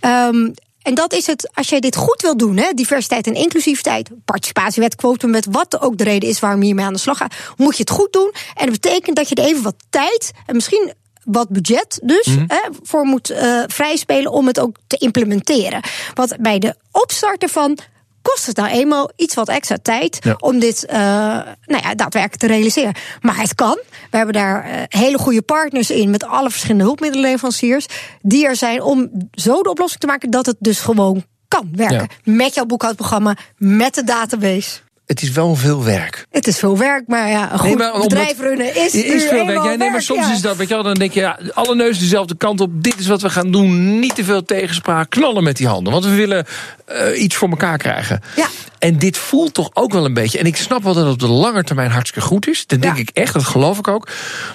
Um, 0.02 0.54
en 0.82 0.96
dat 0.96 1.14
is 1.14 1.28
het, 1.28 1.50
als 1.54 1.70
jij 1.70 1.80
dit 1.80 1.96
goed 1.96 2.22
wil 2.22 2.38
doen, 2.38 2.58
hè, 2.58 2.72
diversiteit 2.74 3.28
en 3.28 3.34
inclusiviteit, 3.34 4.10
participatiewet, 4.26 4.96
quotumwet, 4.96 5.46
wat 5.52 5.82
ook 5.82 5.98
de 5.98 6.04
reden 6.04 6.30
is 6.30 6.40
waarom 6.40 6.60
je 6.60 6.66
hiermee 6.66 6.86
aan 6.86 6.94
de 6.94 7.00
slag 7.00 7.18
gaat, 7.18 7.34
moet 7.58 7.76
je 7.76 7.82
het 7.82 7.92
goed 7.92 8.14
doen. 8.14 8.32
En 8.56 8.66
dat 8.66 8.82
betekent 8.82 9.16
dat 9.16 9.30
je 9.30 9.36
er 9.36 9.44
even 9.44 9.64
wat 9.64 9.76
tijd 9.90 10.32
en 10.46 10.56
misschien 10.56 10.94
wat 11.32 11.50
budget 11.50 12.00
dus 12.04 12.26
Mhm. 12.26 12.44
hè, 12.48 12.60
voor 12.84 13.04
moet 13.06 13.32
uh, 13.32 13.64
vrijspelen 13.68 14.32
om 14.32 14.48
het 14.48 14.60
ook 14.60 14.76
te 14.88 14.98
implementeren. 14.98 15.82
Want 16.14 16.36
bij 16.40 16.60
de 16.60 16.76
opstart 16.92 17.44
ervan 17.44 17.78
kost 18.22 18.46
het 18.46 18.56
nou 18.58 18.70
eenmaal 18.70 19.12
iets 19.16 19.36
wat 19.36 19.48
extra 19.50 19.78
tijd 19.82 20.18
Ja. 20.24 20.36
om 20.40 20.60
dit 20.60 20.86
uh, 20.90 20.96
nou 20.96 21.84
ja, 21.84 21.96
daadwerkelijk 21.96 22.36
te 22.36 22.48
realiseren. 22.48 22.94
Maar 23.22 23.38
het 23.38 23.56
kan. 23.56 23.80
We 24.12 24.18
hebben 24.18 24.34
daar 24.36 24.70
uh, 24.70 24.82
hele 24.88 25.18
goede 25.18 25.42
partners 25.42 25.90
in 25.92 26.10
met 26.10 26.24
alle 26.24 26.50
verschillende 26.50 26.84
hulpmiddelenleveranciers 26.84 27.86
die 28.22 28.46
er 28.46 28.56
zijn 28.56 28.82
om 28.82 29.10
zo 29.32 29.62
de 29.62 29.70
oplossing 29.70 30.02
te 30.02 30.08
maken 30.08 30.30
dat 30.30 30.46
het 30.46 30.56
dus 30.60 30.80
gewoon 30.80 31.24
kan 31.48 31.70
werken. 31.76 32.08
Ja. 32.24 32.34
Met 32.34 32.54
jouw 32.54 32.66
boekhoudprogramma, 32.66 33.36
met 33.58 33.94
de 33.96 34.04
database. 34.04 34.80
Het 35.10 35.22
is 35.22 35.32
wel 35.32 35.56
veel 35.56 35.84
werk. 35.84 36.26
Het 36.32 36.48
is 36.48 36.58
veel 36.58 36.78
werk, 36.78 37.04
maar 37.08 37.30
ja, 37.30 37.52
een 37.52 37.60
goed 37.60 37.68
Nee, 37.68 37.78
maar 37.78 37.94
omdat- 37.94 38.08
bedrijf 38.10 38.40
runnen 38.40 38.76
is, 38.76 38.94
is 38.96 39.24
veel 39.24 39.46
werk. 39.46 39.64
Ja, 39.64 39.76
nee, 39.76 39.90
maar 39.92 40.02
soms 40.02 40.28
ja. 40.28 40.34
is 40.34 40.42
dat, 40.42 40.56
weet 40.58 40.68
je 40.68 40.74
wel, 40.74 40.84
dan 40.84 40.94
denk 40.94 41.12
je, 41.14 41.20
ja, 41.20 41.40
alle 41.54 41.76
neuzen 41.76 42.02
dezelfde 42.02 42.36
kant 42.36 42.62
op. 42.62 42.70
Dit 42.74 43.00
is 43.00 43.08
wat 43.08 43.22
we 43.22 43.30
gaan 43.30 43.52
doen. 43.52 44.00
Niet 44.00 44.16
te 44.16 44.24
veel 44.24 44.44
tegenspraak. 44.44 45.10
Knallen 45.10 45.44
met 45.44 45.58
die 45.58 45.68
handen. 45.68 45.94
Want 45.94 46.06
we 46.06 46.16
willen 46.16 46.46
uh, 46.92 47.22
iets 47.22 47.36
voor 47.36 47.50
elkaar 47.50 47.78
krijgen. 47.78 48.22
Ja. 48.36 48.46
En 48.80 48.98
dit 48.98 49.18
voelt 49.18 49.54
toch 49.54 49.70
ook 49.74 49.92
wel 49.94 50.06
een 50.06 50.14
beetje. 50.14 50.40
En 50.40 50.46
ik 50.46 50.56
snap 50.56 50.84
wel 50.84 50.94
dat 50.94 51.04
het 51.04 51.14
op 51.14 51.20
de 51.20 51.28
lange 51.28 51.64
termijn 51.64 51.92
hartstikke 51.92 52.28
goed 52.28 52.48
is. 52.48 52.66
Dat 52.68 52.82
denk 52.82 52.96
Ja. 52.96 53.02
ik 53.02 53.10
echt, 53.14 53.34
dat 53.34 53.46
geloof 53.46 53.78
ik 53.78 53.88
ook. 53.88 54.08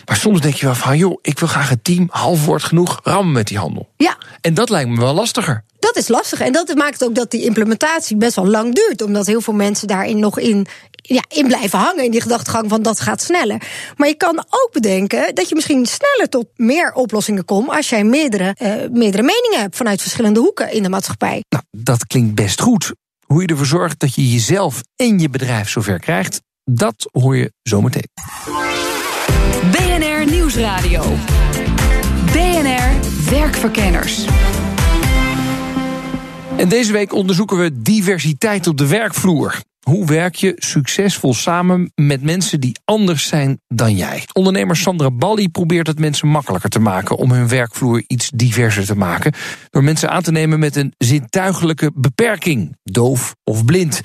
Maar 0.05 0.17
soms 0.17 0.41
denk 0.41 0.55
je 0.55 0.67
wel 0.67 0.75
van, 0.75 0.97
joh, 0.99 1.19
ik 1.23 1.39
wil 1.39 1.49
graag 1.49 1.71
een 1.71 1.83
team. 1.83 2.07
Half 2.11 2.45
woord 2.45 2.63
genoeg, 2.63 3.01
rammen 3.03 3.33
met 3.33 3.47
die 3.49 3.59
handel. 3.59 3.89
Ja, 3.97 4.17
En 4.41 4.55
dat 4.55 4.71
lijkt 4.71 4.89
me 4.91 5.01
wel 5.01 5.15
lastiger. 5.15 5.65
Dat 5.95 6.03
is 6.03 6.09
lastig. 6.09 6.41
En 6.41 6.53
dat 6.53 6.75
maakt 6.75 7.05
ook 7.05 7.15
dat 7.15 7.31
die 7.31 7.45
implementatie 7.45 8.17
best 8.17 8.37
wel 8.37 8.47
lang 8.47 8.75
duurt. 8.75 9.03
Omdat 9.03 9.27
heel 9.27 9.41
veel 9.41 9.55
mensen 9.55 9.89
daarin 9.89 10.19
nog 10.19 10.39
in, 10.39 10.67
ja, 10.91 11.23
in 11.29 11.47
blijven 11.47 11.79
hangen. 11.79 12.05
In 12.05 12.11
die 12.11 12.21
gedachtegang 12.21 12.69
van 12.69 12.83
dat 12.83 13.01
gaat 13.01 13.23
sneller. 13.23 13.63
Maar 13.97 14.09
je 14.09 14.15
kan 14.15 14.39
ook 14.39 14.69
bedenken 14.73 15.35
dat 15.35 15.49
je 15.49 15.55
misschien 15.55 15.87
sneller 15.87 16.29
tot 16.29 16.47
meer 16.57 16.93
oplossingen 16.93 17.45
komt. 17.45 17.69
als 17.69 17.89
jij 17.89 18.05
meerdere, 18.05 18.57
uh, 18.63 18.75
meerdere 18.91 19.23
meningen 19.23 19.61
hebt 19.61 19.77
vanuit 19.77 20.01
verschillende 20.01 20.41
hoeken 20.41 20.73
in 20.73 20.83
de 20.83 20.89
maatschappij. 20.89 21.45
Nou, 21.49 21.65
dat 21.71 22.07
klinkt 22.07 22.35
best 22.35 22.61
goed. 22.61 22.93
Hoe 23.27 23.43
je 23.43 23.49
ervoor 23.49 23.67
zorgt 23.67 24.01
dat 24.01 24.15
je 24.15 24.31
jezelf 24.31 24.81
en 24.97 25.19
je 25.19 25.29
bedrijf 25.29 25.69
zover 25.69 25.99
krijgt, 25.99 26.41
dat 26.65 27.09
hoor 27.13 27.37
je 27.37 27.53
zometeen. 27.63 28.09
BNR 29.71 30.31
Nieuwsradio. 30.31 31.03
BNR 32.33 32.91
Werkverkenners. 33.31 34.25
En 36.57 36.69
deze 36.69 36.93
week 36.93 37.13
onderzoeken 37.13 37.59
we 37.59 37.83
diversiteit 37.83 38.67
op 38.67 38.79
de 38.79 38.87
werkvloer. 38.87 39.63
Hoe 39.81 40.07
werk 40.07 40.35
je 40.35 40.53
succesvol 40.57 41.35
samen 41.35 41.93
met 41.95 42.23
mensen 42.23 42.61
die 42.61 42.77
anders 42.85 43.27
zijn 43.27 43.61
dan 43.69 43.97
jij? 43.97 44.25
Ondernemer 44.33 44.77
Sandra 44.77 45.11
Balli 45.11 45.49
probeert 45.49 45.87
het 45.87 45.99
mensen 45.99 46.29
makkelijker 46.29 46.71
te 46.71 46.79
maken 46.79 47.17
om 47.17 47.31
hun 47.31 47.49
werkvloer 47.49 48.05
iets 48.07 48.31
diverser 48.31 48.87
te 48.87 48.97
maken. 48.97 49.33
Door 49.71 49.85
mensen 49.85 50.11
aan 50.11 50.23
te 50.23 50.33
nemen 50.33 50.59
met 50.59 50.77
een 50.77 50.95
zintuigelijke 50.99 51.91
beperking, 51.95 52.77
doof 52.83 53.35
of 53.45 53.65
blind. 53.65 54.01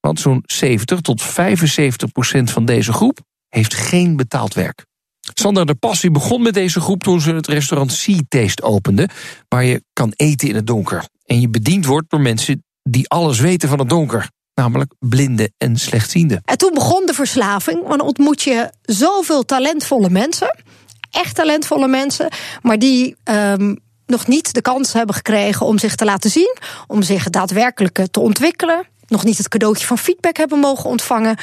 Want 0.00 0.20
zo'n 0.20 0.42
70 0.46 1.00
tot 1.00 1.22
75 1.22 2.12
procent 2.12 2.50
van 2.50 2.64
deze 2.64 2.92
groep 2.92 3.18
heeft 3.48 3.74
geen 3.74 4.16
betaald 4.16 4.54
werk. 4.54 4.86
Sandra 5.40 5.64
de 5.64 5.74
Passie 5.74 6.10
begon 6.10 6.42
met 6.42 6.54
deze 6.54 6.80
groep 6.80 7.02
toen 7.02 7.20
ze 7.20 7.34
het 7.34 7.46
restaurant 7.46 7.92
Sea 7.92 8.18
Taste 8.28 8.62
opende, 8.62 9.08
waar 9.48 9.64
je 9.64 9.82
kan 9.92 10.12
eten 10.16 10.48
in 10.48 10.54
het 10.54 10.66
donker. 10.66 11.04
En 11.26 11.40
je 11.40 11.48
bediend 11.48 11.86
wordt 11.86 12.10
door 12.10 12.20
mensen 12.20 12.64
die 12.82 13.08
alles 13.08 13.40
weten 13.40 13.68
van 13.68 13.78
het 13.78 13.88
donker 13.88 14.30
namelijk 14.54 14.94
blinden 14.98 15.52
en 15.58 15.76
slechtzienden. 15.76 16.40
En 16.44 16.58
toen 16.58 16.74
begon 16.74 17.06
de 17.06 17.14
verslaving, 17.14 17.86
want 17.86 18.00
ontmoet 18.00 18.42
je 18.42 18.70
zoveel 18.82 19.44
talentvolle 19.44 20.10
mensen, 20.10 20.62
echt 21.10 21.34
talentvolle 21.34 21.88
mensen, 21.88 22.28
maar 22.62 22.78
die 22.78 23.16
um, 23.24 23.78
nog 24.06 24.26
niet 24.26 24.54
de 24.54 24.62
kans 24.62 24.92
hebben 24.92 25.14
gekregen 25.14 25.66
om 25.66 25.78
zich 25.78 25.94
te 25.94 26.04
laten 26.04 26.30
zien, 26.30 26.56
om 26.86 27.02
zich 27.02 27.30
daadwerkelijk 27.30 28.06
te 28.10 28.20
ontwikkelen, 28.20 28.86
nog 29.06 29.24
niet 29.24 29.38
het 29.38 29.48
cadeautje 29.48 29.86
van 29.86 29.98
feedback 29.98 30.36
hebben 30.36 30.58
mogen 30.58 30.90
ontvangen. 30.90 31.36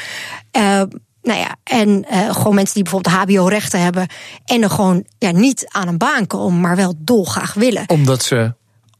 Uh, 0.57 0.81
nou 1.27 1.39
ja, 1.39 1.55
en 1.63 2.05
uh, 2.11 2.35
gewoon 2.35 2.55
mensen 2.55 2.73
die 2.73 2.83
bijvoorbeeld 2.83 3.15
HBO-rechten 3.15 3.81
hebben 3.81 4.07
en 4.45 4.61
er 4.61 4.69
gewoon 4.69 5.03
ja, 5.17 5.31
niet 5.31 5.65
aan 5.67 5.87
een 5.87 5.97
baan 5.97 6.27
komen, 6.27 6.61
maar 6.61 6.75
wel 6.75 6.93
dolgraag 6.97 7.53
willen. 7.53 7.83
Omdat 7.87 8.23
ze 8.23 8.53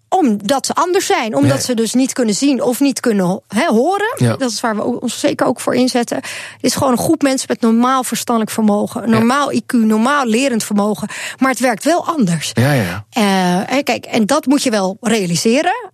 omdat 0.10 0.66
ze 0.66 0.74
anders 0.74 1.06
zijn. 1.06 1.36
Omdat 1.36 1.52
Nee. 1.52 1.62
ze 1.62 1.74
dus 1.74 1.94
niet 1.94 2.14
kunnen 2.14 2.36
zien 2.36 2.62
of 2.62 2.80
niet 2.80 3.00
kunnen 3.00 3.42
horen. 3.68 4.14
Ja. 4.18 4.36
Dat 4.36 4.52
is 4.52 4.62
waar 4.62 4.76
we 4.76 5.02
ons 5.02 5.20
zeker 5.20 5.46
ook 5.46 5.60
voor 5.60 5.76
inzetten. 5.76 6.18
Het 6.18 6.58
is 6.60 6.76
gewoon 6.76 6.92
een 6.92 6.98
groep 6.98 7.22
mensen 7.22 7.48
met 7.50 7.62
normaal 7.62 8.04
verstandelijk 8.04 8.52
vermogen. 8.52 9.10
Normaal 9.10 9.54
IQ, 9.54 9.74
normaal 9.74 10.26
lerend 10.26 10.64
vermogen. 10.64 11.10
Maar 11.38 11.50
het 11.50 11.60
werkt 11.60 11.84
wel 11.84 12.06
anders. 12.06 12.52
Ja, 12.54 12.72
ja. 12.72 13.06
Eh, 13.10 13.84
kijk, 13.84 14.06
en 14.06 14.26
dat 14.26 14.46
moet 14.46 14.64
je 14.64 14.70
wel 14.70 14.98
realiseren. 15.02 15.92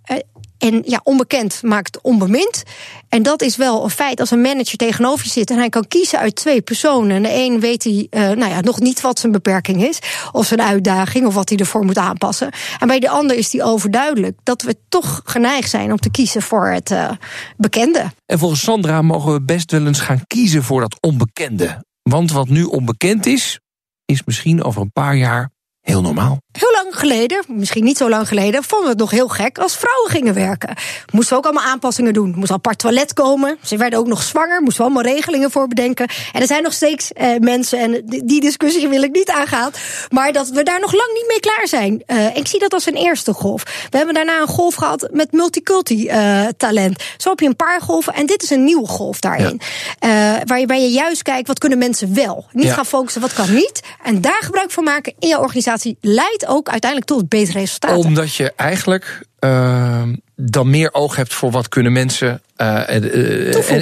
Eh, 0.64 0.74
En 0.74 0.82
ja, 0.86 1.00
onbekend 1.04 1.62
maakt 1.62 2.02
onbemind. 2.02 2.64
En 3.10 3.24
dat 3.24 3.42
is 3.42 3.56
wel 3.56 3.84
een 3.84 3.90
feit 3.90 4.20
als 4.20 4.32
een 4.32 4.42
manager 4.42 4.78
tegenover 4.78 5.26
je 5.26 5.32
zit 5.32 5.50
en 5.50 5.58
hij 5.58 5.70
kan 5.70 5.88
kiezen 5.88 6.20
uit 6.20 6.36
twee 6.36 6.62
personen. 6.62 7.16
En 7.16 7.24
de 7.24 7.34
een 7.34 7.60
weet 7.60 7.84
hij 7.84 8.08
uh, 8.10 8.22
nou 8.22 8.52
ja, 8.52 8.62
nog 8.62 8.80
niet 8.80 9.02
wat 9.02 9.20
zijn 9.20 9.32
beperking 9.32 9.84
is, 9.84 10.00
of 10.32 10.46
zijn 10.46 10.62
uitdaging, 10.62 11.26
of 11.26 11.34
wat 11.34 11.50
hij 11.50 11.58
ervoor 11.58 11.86
moet 11.86 11.98
aanpassen. 11.98 12.50
En 12.80 12.88
bij 12.88 13.00
de 13.00 13.10
ander 13.10 13.38
is 13.38 13.50
die 13.50 13.64
overduidelijk 13.64 14.40
dat 14.44 14.62
we 14.62 14.78
toch 14.90 15.22
geneigd 15.24 15.70
zijn 15.70 15.92
om 15.92 16.00
te 16.00 16.12
kiezen 16.12 16.42
voor 16.42 16.68
het 16.68 16.92
uh, 16.92 17.12
bekende. 17.58 18.12
En 18.26 18.40
volgens 18.40 18.62
Sandra 18.62 19.02
mogen 19.02 19.34
we 19.34 19.42
best 19.42 19.72
wel 19.72 19.86
eens 19.88 20.00
gaan 20.00 20.22
kiezen 20.28 20.64
voor 20.64 20.82
dat 20.82 20.98
onbekende. 21.00 21.84
Want 22.02 22.32
wat 22.32 22.50
nu 22.50 22.64
onbekend 22.64 23.26
is, 23.26 23.60
is 24.06 24.24
misschien 24.26 24.64
over 24.64 24.82
een 24.82 24.92
paar 24.92 25.16
jaar 25.16 25.53
heel 25.84 26.02
normaal. 26.02 26.42
Heel 26.52 26.72
lang 26.72 26.96
geleden, 26.96 27.44
misschien 27.48 27.84
niet 27.84 27.98
zo 27.98 28.10
lang 28.10 28.28
geleden, 28.28 28.64
vonden 28.64 28.86
we 28.88 28.92
het 28.92 29.00
nog 29.00 29.12
heel 29.12 29.28
gek 29.28 29.58
als 29.58 29.78
vrouwen 29.78 30.10
gingen 30.10 30.34
werken. 30.34 30.76
Moesten 31.12 31.34
we 31.34 31.40
ook 31.40 31.52
allemaal 31.52 31.72
aanpassingen 31.72 32.14
doen. 32.14 32.34
Moest 32.36 32.50
al 32.50 32.56
apart 32.56 32.80
toilet 32.80 33.14
komen. 33.14 33.58
Ze 33.64 33.78
werden 33.78 34.00
ook 34.00 34.08
nog 34.08 34.24
zwanger. 34.24 34.62
Moesten 34.62 34.86
we 34.86 34.92
allemaal 34.92 35.14
regelingen 35.14 35.52
voor 35.52 35.68
bedenken. 35.68 36.08
En 36.34 36.42
er 36.42 36.48
zijn 36.48 36.64
nog 36.64 36.74
steeds 36.74 37.14
eh, 37.14 37.40
mensen, 37.40 37.80
en 37.80 38.04
die 38.06 38.42
discussie 38.42 38.88
wil 38.88 39.04
ik 39.04 39.12
niet 39.12 39.30
aangaan. 39.30 39.72
Maar 40.10 40.32
dat 40.32 40.50
we 40.50 40.64
daar 40.64 40.80
nog 40.80 40.94
lang 40.94 41.10
niet 41.14 41.26
mee 41.28 41.40
klaar 41.40 41.68
zijn. 41.68 42.04
Uh, 42.08 42.36
ik 42.36 42.48
zie 42.48 42.60
dat 42.60 42.74
als 42.74 42.86
een 42.86 42.96
eerste 42.96 43.34
golf. 43.34 43.64
We 43.90 43.98
hebben 43.98 44.16
daarna 44.16 44.42
een 44.42 44.48
golf 44.48 44.76
gehad 44.76 45.08
met 45.12 45.32
multiculti 45.32 46.10
uh, 46.10 46.46
talent. 46.58 47.04
Zo 47.18 47.30
heb 47.30 47.40
je 47.40 47.48
een 47.48 47.56
paar 47.56 47.82
golven. 47.82 48.14
En 48.14 48.26
dit 48.26 48.44
is 48.44 48.50
een 48.50 48.64
nieuwe 48.64 48.88
golf 48.88 49.20
daarin. 49.20 49.62
Ja. 50.00 50.36
Uh, 50.36 50.42
waarbij 50.46 50.82
je 50.82 50.90
juist 50.90 51.22
kijkt, 51.22 51.48
wat 51.48 51.60
kunnen 51.60 51.78
mensen 51.78 52.14
wel? 52.14 52.46
Niet 52.52 52.66
ja. 52.66 52.74
gaan 52.74 52.86
focussen, 52.86 53.22
wat 53.22 53.34
kan 53.34 53.54
niet? 53.54 53.82
En 54.04 54.22
daar 54.22 54.42
gebruik 54.42 54.72
van 54.72 54.84
maken 54.84 55.14
in 55.20 55.28
je 55.28 55.40
organisatie 55.40 55.72
leidt 56.02 56.48
ook 56.48 56.70
uiteindelijk 56.70 57.12
tot 57.12 57.30
betere 57.30 57.60
resultaten. 57.60 57.98
Omdat 57.98 58.36
je 58.36 58.54
eigenlijk 58.56 59.26
uh, 59.40 60.02
dan 60.36 60.70
meer 60.70 60.94
oog 60.94 61.16
hebt 61.16 61.34
voor 61.34 61.52
wat 61.52 61.70
kunnen 61.70 61.92
mensen. 61.92 62.42
Uh, 62.58 62.90
en, 62.90 63.12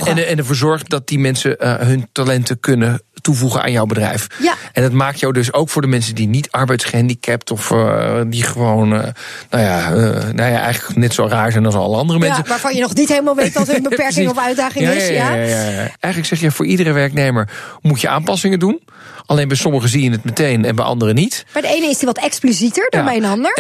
en, 0.06 0.28
en 0.28 0.38
ervoor 0.38 0.56
zorgt 0.56 0.90
dat 0.90 1.08
die 1.08 1.20
mensen 1.20 1.56
uh, 1.60 1.76
hun 1.76 2.10
talenten 2.12 2.60
kunnen 2.60 3.02
toevoegen 3.22 3.62
aan 3.62 3.72
jouw 3.72 3.86
bedrijf. 3.86 4.28
Ja. 4.40 4.54
En 4.74 4.82
dat 4.82 4.92
maakt 4.92 5.20
jou 5.20 5.34
dus 5.34 5.54
ook 5.54 5.70
voor 5.70 5.82
de 5.82 5.88
mensen 5.88 6.16
die 6.16 6.28
niet 6.28 6.51
arbeidsgehandicapt 6.51 7.51
of 7.51 7.70
uh, 7.70 8.22
die 8.28 8.44
gewoon, 8.44 8.90
nou 8.90 9.63
ja, 9.63 9.90
nou 10.32 10.51
ja, 10.51 10.60
eigenlijk 10.60 11.00
net 11.00 11.13
zo 11.13 11.28
raar 11.28 11.51
zijn 11.51 11.66
als 11.66 11.75
alle 11.75 11.98
andere 11.98 12.20
mensen. 12.20 12.44
Ja, 12.44 12.50
waarvan 12.50 12.75
je 12.75 12.82
nog 12.82 12.96
niet 12.96 13.10
helemaal 13.10 13.36
weet 13.36 13.54
wat 13.54 13.68
hun 13.68 13.84
beperking 13.90 14.30
of 14.30 14.38
uitdaging 14.38 14.86
ja, 14.86 14.92
is. 14.92 15.08
Ja, 15.08 15.34
ja, 15.34 15.44
ja, 15.44 15.70
ja, 15.70 15.78
Eigenlijk 16.00 16.25
zeg 16.25 16.40
je 16.40 16.51
voor 16.51 16.66
iedere 16.66 16.92
werknemer 16.92 17.50
moet 17.82 18.01
je 18.01 18.10
aanpassingen 18.10 18.60
doen. 18.60 18.82
Alleen 19.25 19.48
bij 19.48 19.58
sommigen 19.58 19.90
zie 19.90 20.04
je 20.04 20.12
het 20.12 20.24
meteen 20.24 20.66
en 20.66 20.75
bij 20.75 20.86
anderen 20.86 21.16
niet. 21.16 21.46
Bij 21.54 21.62
de 21.62 21.68
ene 21.68 21.90
is 21.90 21.98
die 21.98 22.08
wat 22.08 22.18
explicieter 22.18 22.88
dan 22.90 23.06
bij 23.06 23.18
een 23.18 23.25
ander. 23.25 23.54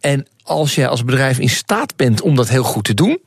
En 0.00 0.26
als 0.42 0.74
je 0.74 0.88
als 0.88 1.04
bedrijf 1.04 1.38
in 1.38 1.48
staat 1.48 1.96
bent 1.96 2.20
om 2.20 2.36
dat 2.36 2.48
heel 2.48 2.62
goed 2.62 2.84
te 2.84 2.94
doen. 2.94 3.18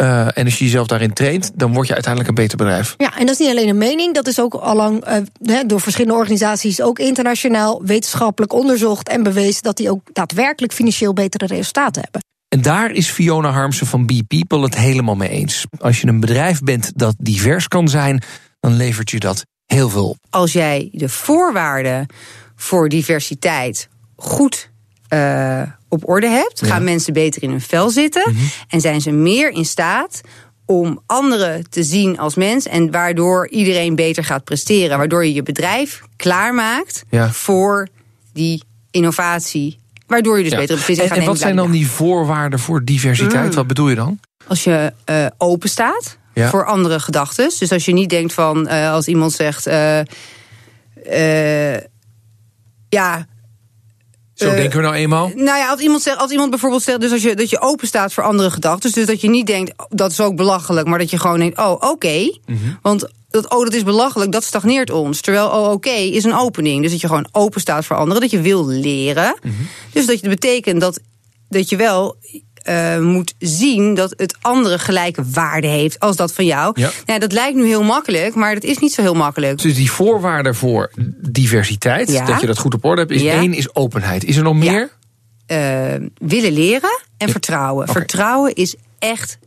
Eh, 0.00 0.38
en 0.38 0.44
als 0.44 0.58
je 0.58 0.64
jezelf 0.64 0.86
daarin 0.86 1.12
traint, 1.12 1.50
dan 1.54 1.72
word 1.72 1.86
je 1.86 1.92
uiteindelijk 1.92 2.30
een 2.32 2.42
beter 2.42 2.56
bedrijf. 2.56 2.94
Ja, 2.96 3.18
en 3.18 3.26
dat 3.26 3.34
is 3.34 3.38
niet 3.38 3.50
alleen 3.50 3.68
een 3.68 3.78
mening, 3.78 4.14
dat 4.14 4.26
is 4.26 4.40
ook 4.40 4.54
allang 4.54 5.08
uh, 5.42 5.60
door 5.66 5.80
verschillende 5.80 6.18
organisaties, 6.18 6.82
ook 6.82 6.98
internationaal, 6.98 7.82
wetenschappelijk 7.84 8.52
onderzocht 8.52 9.08
en 9.08 9.22
bewezen 9.22 9.62
dat 9.62 9.76
die 9.76 9.90
ook 9.90 10.00
daadwerkelijk 10.12 10.72
financieel 10.72 11.12
betere 11.12 11.46
resultaten 11.46 12.02
hebben. 12.02 12.20
En 12.48 12.62
daar 12.62 12.90
is 12.90 13.08
Fiona 13.08 13.50
Harmsen 13.50 13.86
van 13.86 14.06
Be 14.06 14.24
People 14.28 14.62
het 14.62 14.76
helemaal 14.76 15.16
mee 15.16 15.28
eens. 15.28 15.66
Als 15.78 16.00
je 16.00 16.06
een 16.06 16.20
bedrijf 16.20 16.60
bent 16.60 16.92
dat 16.94 17.14
divers 17.18 17.68
kan 17.68 17.88
zijn, 17.88 18.22
dan 18.60 18.72
levert 18.72 19.10
je 19.10 19.18
dat 19.18 19.44
heel 19.66 19.88
veel 19.88 20.08
op. 20.08 20.16
Als 20.30 20.52
jij 20.52 20.88
de 20.92 21.08
voorwaarden 21.08 22.06
voor 22.56 22.88
diversiteit 22.88 23.88
goed 24.16 24.70
uh, 25.12 25.62
op 25.90 26.08
orde 26.08 26.28
hebt, 26.28 26.66
gaan 26.66 26.84
mensen 26.84 27.12
beter 27.12 27.42
in 27.42 27.50
hun 27.50 27.60
vel 27.60 27.90
zitten 27.90 28.22
mm 28.26 28.36
-hmm. 28.36 28.50
en 28.68 28.80
zijn 28.80 29.00
ze 29.00 29.10
meer 29.10 29.50
in 29.50 29.64
staat 29.64 30.20
om 30.70 31.00
anderen 31.06 31.70
te 31.70 31.82
zien 31.82 32.18
als 32.18 32.34
mens 32.34 32.66
en 32.66 32.90
waardoor 32.90 33.48
iedereen 33.48 33.94
beter 33.94 34.24
gaat 34.24 34.44
presteren, 34.44 34.98
waardoor 34.98 35.24
je 35.24 35.32
je 35.32 35.42
bedrijf 35.42 36.02
klaarmaakt 36.16 37.04
ja. 37.08 37.30
voor 37.30 37.88
die 38.32 38.62
innovatie, 38.90 39.78
waardoor 40.06 40.36
je 40.36 40.42
dus 40.42 40.52
ja. 40.52 40.58
betere 40.58 40.78
beslissingen 40.78 41.10
en, 41.10 41.16
gaat 41.16 41.26
en 41.26 41.32
wat 41.32 41.42
zijn 41.42 41.56
dan 41.56 41.70
die 41.70 41.88
voorwaarden 41.88 42.58
voor 42.58 42.84
diversiteit? 42.84 43.48
Mm. 43.48 43.54
Wat 43.54 43.66
bedoel 43.66 43.88
je 43.88 43.94
dan? 43.94 44.20
Als 44.46 44.64
je 44.64 44.92
uh, 45.10 45.26
open 45.38 45.68
staat 45.68 46.18
voor 46.34 46.64
andere 46.64 47.00
gedachten, 47.00 47.50
dus 47.58 47.72
als 47.72 47.84
je 47.84 47.92
niet 47.92 48.08
denkt 48.08 48.32
van 48.32 48.68
uh, 48.68 48.92
als 48.92 49.06
iemand 49.06 49.32
zegt, 49.32 49.66
uh, 49.66 50.00
ja. 52.88 53.26
Zo 54.48 54.54
denken 54.54 54.76
we 54.76 54.82
nou 54.82 54.94
eenmaal? 54.94 55.30
Nou 55.34 55.58
ja, 55.58 55.70
als 55.70 55.80
iemand, 55.80 56.02
zegt, 56.02 56.18
als 56.18 56.30
iemand 56.30 56.50
bijvoorbeeld 56.50 56.82
zegt 56.82 57.00
dus 57.00 57.12
als 57.12 57.22
je, 57.22 57.34
dat 57.34 57.50
je 57.50 57.60
open 57.60 57.86
staat 57.86 58.12
voor 58.12 58.24
andere 58.24 58.50
gedachten. 58.50 58.92
Dus 58.92 59.06
dat 59.06 59.20
je 59.20 59.28
niet 59.28 59.46
denkt, 59.46 59.72
dat 59.88 60.10
is 60.10 60.20
ook 60.20 60.36
belachelijk. 60.36 60.86
Maar 60.86 60.98
dat 60.98 61.10
je 61.10 61.18
gewoon 61.18 61.38
denkt, 61.38 61.58
oh, 61.58 61.70
oké. 61.70 61.86
Okay. 61.86 62.40
Mm 62.46 62.58
-hmm. 62.62 62.78
Want 62.82 63.08
dat, 63.30 63.50
oh, 63.50 63.64
dat 63.64 63.74
is 63.74 63.82
belachelijk, 63.82 64.32
dat 64.32 64.44
stagneert 64.44 64.90
ons. 64.90 65.20
Terwijl, 65.20 65.46
oh, 65.46 65.62
oké, 65.62 65.72
okay, 65.72 66.06
is 66.06 66.24
een 66.24 66.34
opening. 66.34 66.82
Dus 66.82 66.90
dat 66.90 67.00
je 67.00 67.06
gewoon 67.06 67.28
open 67.32 67.60
staat 67.60 67.84
voor 67.84 67.96
anderen. 67.96 68.20
Dat 68.20 68.30
je 68.30 68.40
wil 68.40 68.66
leren. 68.66 69.36
Mm 69.42 69.50
-hmm. 69.50 69.68
Dus 69.92 70.06
dat, 70.06 70.14
je, 70.14 70.28
dat 70.28 70.40
betekent 70.40 70.80
dat, 70.80 71.00
dat 71.48 71.68
je 71.68 71.76
wel 71.76 72.16
uh, 72.68 72.98
moet 72.98 73.34
zien 73.38 73.94
dat 73.94 74.14
het 74.16 74.36
andere 74.40 74.78
gelijke 74.78 75.22
waarde 75.32 75.66
heeft 75.66 75.98
als 75.98 76.16
dat 76.16 76.32
van 76.32 76.44
jou. 76.44 76.80
Ja. 76.80 76.90
Nou, 77.06 77.20
dat 77.20 77.32
lijkt 77.32 77.56
nu 77.56 77.66
heel 77.66 77.82
makkelijk, 77.82 78.34
maar 78.34 78.54
dat 78.54 78.64
is 78.64 78.78
niet 78.78 78.92
zo 78.92 79.02
heel 79.02 79.14
makkelijk. 79.14 79.62
Dus 79.62 79.74
die 79.74 79.90
voorwaarde 79.90 80.54
voor 80.54 80.90
diversiteit, 81.16 82.12
ja. 82.12 82.24
dat 82.24 82.40
je 82.40 82.46
dat 82.46 82.58
goed 82.58 82.74
op 82.74 82.84
orde 82.84 83.00
hebt, 83.00 83.12
is 83.12 83.22
ja. 83.22 83.32
één 83.32 83.54
is 83.54 83.74
openheid. 83.74 84.24
Is 84.24 84.36
er 84.36 84.42
nog 84.42 84.56
meer? 84.56 84.90
Uh, 85.46 85.58
willen 86.14 86.52
leren 86.52 87.00
en 87.16 87.28
vertrouwen. 87.28 87.88
Okay. 87.88 87.94
Vertrouwen 87.94 88.54
is 88.54 88.74
echt 88.98 89.38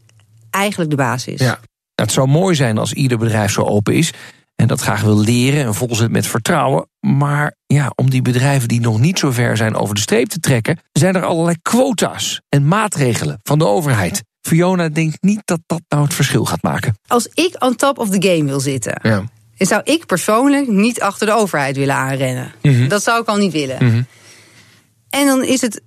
eigenlijk 0.50 0.90
de 0.90 0.96
basis. 0.96 1.40
Ja. 1.40 1.60
Het 1.96 2.12
zou 2.12 2.28
mooi 2.28 2.56
zijn 2.56 2.78
als 2.78 2.94
ieder 2.94 3.18
bedrijf 3.18 3.52
zo 3.52 3.62
open 3.62 3.94
is 3.94 4.14
en 4.56 4.68
dat 4.68 4.82
graag 4.82 5.02
wil 5.02 5.20
leren 5.20 5.66
en 5.66 5.74
vol 5.74 5.96
zit 5.96 6.12
met 6.12 6.28
vertrouwen. 6.28 6.88
Maar 7.00 7.56
ja, 7.66 7.92
om 7.96 8.10
die 8.10 8.22
bedrijven 8.22 8.68
die 8.68 8.80
nog 8.80 9.00
niet 9.00 9.20
zo 9.20 9.32
ver 9.32 9.58
zijn 9.58 9.76
over 9.76 9.96
de 9.96 10.02
streep 10.02 10.28
te 10.28 10.40
trekken, 10.40 10.80
zijn 10.92 11.16
er 11.16 11.24
allerlei 11.24 11.58
quota's 11.62 12.42
en 12.50 12.68
maatregelen 12.68 13.40
van 13.44 13.60
de 13.60 13.66
overheid. 13.66 14.24
Fiona 14.42 14.90
denkt 14.90 15.22
niet 15.22 15.42
dat 15.46 15.60
dat 15.66 15.82
nou 15.88 16.04
het 16.04 16.14
verschil 16.14 16.46
gaat 16.46 16.64
maken. 16.64 16.98
Als 17.08 17.28
ik 17.34 17.64
on 17.64 17.76
top 17.76 17.98
of 17.98 18.10
the 18.10 18.30
game 18.30 18.44
wil 18.44 18.60
zitten, 18.60 19.00
ja. 19.02 19.24
zou 19.58 19.82
ik 19.84 20.06
persoonlijk 20.06 20.68
niet 20.68 21.02
achter 21.02 21.28
de 21.28 21.34
overheid 21.34 21.78
willen 21.78 21.96
aanrennen. 21.96 22.54
Mm 22.62 22.74
-hmm. 22.74 22.88
Dat 22.88 23.04
zou 23.04 23.22
ik 23.22 23.28
al 23.28 23.38
niet 23.38 23.54
willen. 23.54 23.78
Mm 23.80 23.90
-hmm. 23.90 24.06
En 25.10 25.26
dan 25.26 25.44
is 25.44 25.62
het 25.62 25.82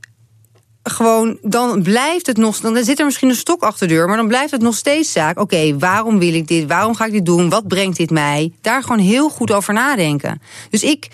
gewoon, 0.90 1.38
dan 1.42 1.82
blijft 1.82 2.26
het 2.26 2.36
nog. 2.36 2.60
Dan 2.60 2.84
zit 2.84 2.98
er 2.98 3.04
misschien 3.04 3.28
een 3.28 3.34
stok 3.34 3.62
achter 3.62 3.88
de 3.88 3.94
deur, 3.94 4.06
maar 4.06 4.16
dan 4.16 4.28
blijft 4.28 4.50
het 4.50 4.62
nog 4.62 4.74
steeds 4.74 5.12
zaak. 5.12 5.38
Oké, 5.38 5.54
okay, 5.54 5.76
waarom 5.76 6.18
wil 6.18 6.34
ik 6.34 6.48
dit? 6.48 6.68
Waarom 6.68 6.94
ga 6.94 7.04
ik 7.04 7.12
dit 7.12 7.26
doen? 7.26 7.48
Wat 7.48 7.68
brengt 7.68 7.96
dit 7.96 8.10
mij? 8.10 8.52
Daar 8.60 8.82
gewoon 8.82 8.98
heel 8.98 9.28
goed 9.28 9.52
over 9.52 9.74
nadenken. 9.74 10.42
Dus 10.70 10.82
ik 10.82 11.08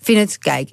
vind 0.00 0.18
het, 0.18 0.38
kijk, 0.38 0.72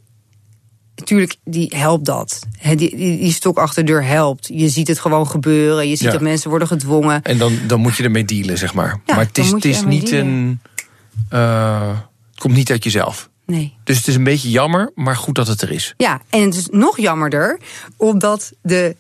natuurlijk, 0.96 1.36
die 1.44 1.74
helpt 1.76 2.06
dat. 2.06 2.40
Die, 2.62 2.76
die, 2.76 2.96
die, 2.96 3.32
stok 3.32 3.58
achter 3.58 3.86
de 3.86 3.92
deur 3.92 4.06
helpt. 4.06 4.50
Je 4.54 4.70
ziet 4.70 4.88
het 4.88 5.00
gewoon 5.00 5.28
gebeuren. 5.28 5.88
Je 5.90 5.96
ziet 5.96 6.06
ja. 6.06 6.12
dat 6.12 6.22
mensen 6.22 6.50
worden 6.50 6.68
gedwongen. 6.68 7.22
En 7.24 7.38
dan, 7.38 7.60
dan 7.68 7.80
moet 7.80 7.96
je 7.96 8.04
ermee 8.04 8.26
dealen, 8.26 8.58
zeg 8.58 8.74
maar. 8.74 9.00
Ja, 9.06 9.16
maar 9.16 9.26
het 9.26 9.38
is, 9.38 9.52
het 9.52 9.66
is 9.66 9.84
niet 9.84 10.10
dealen. 10.10 10.28
een. 10.28 10.60
Uh, 11.34 11.90
het 12.32 12.40
komt 12.40 12.56
niet 12.56 12.72
uit 12.72 12.84
jezelf. 12.84 13.30
Nee. 13.50 13.74
Dus 13.84 13.98
het 13.98 14.08
is 14.08 14.16
een 14.16 14.24
beetje 14.24 14.50
jammer, 14.50 14.92
maar 14.96 15.16
goed 15.16 15.36
dat 15.36 15.48
het 15.48 15.62
er 15.62 15.72
is. 15.72 15.94
Ja, 15.98 16.22
en 16.30 16.42
het 16.42 16.56
is 16.56 16.68
nog 16.72 16.98
jammerder 16.98 17.60
omdat 17.98 18.52
de 18.62 18.96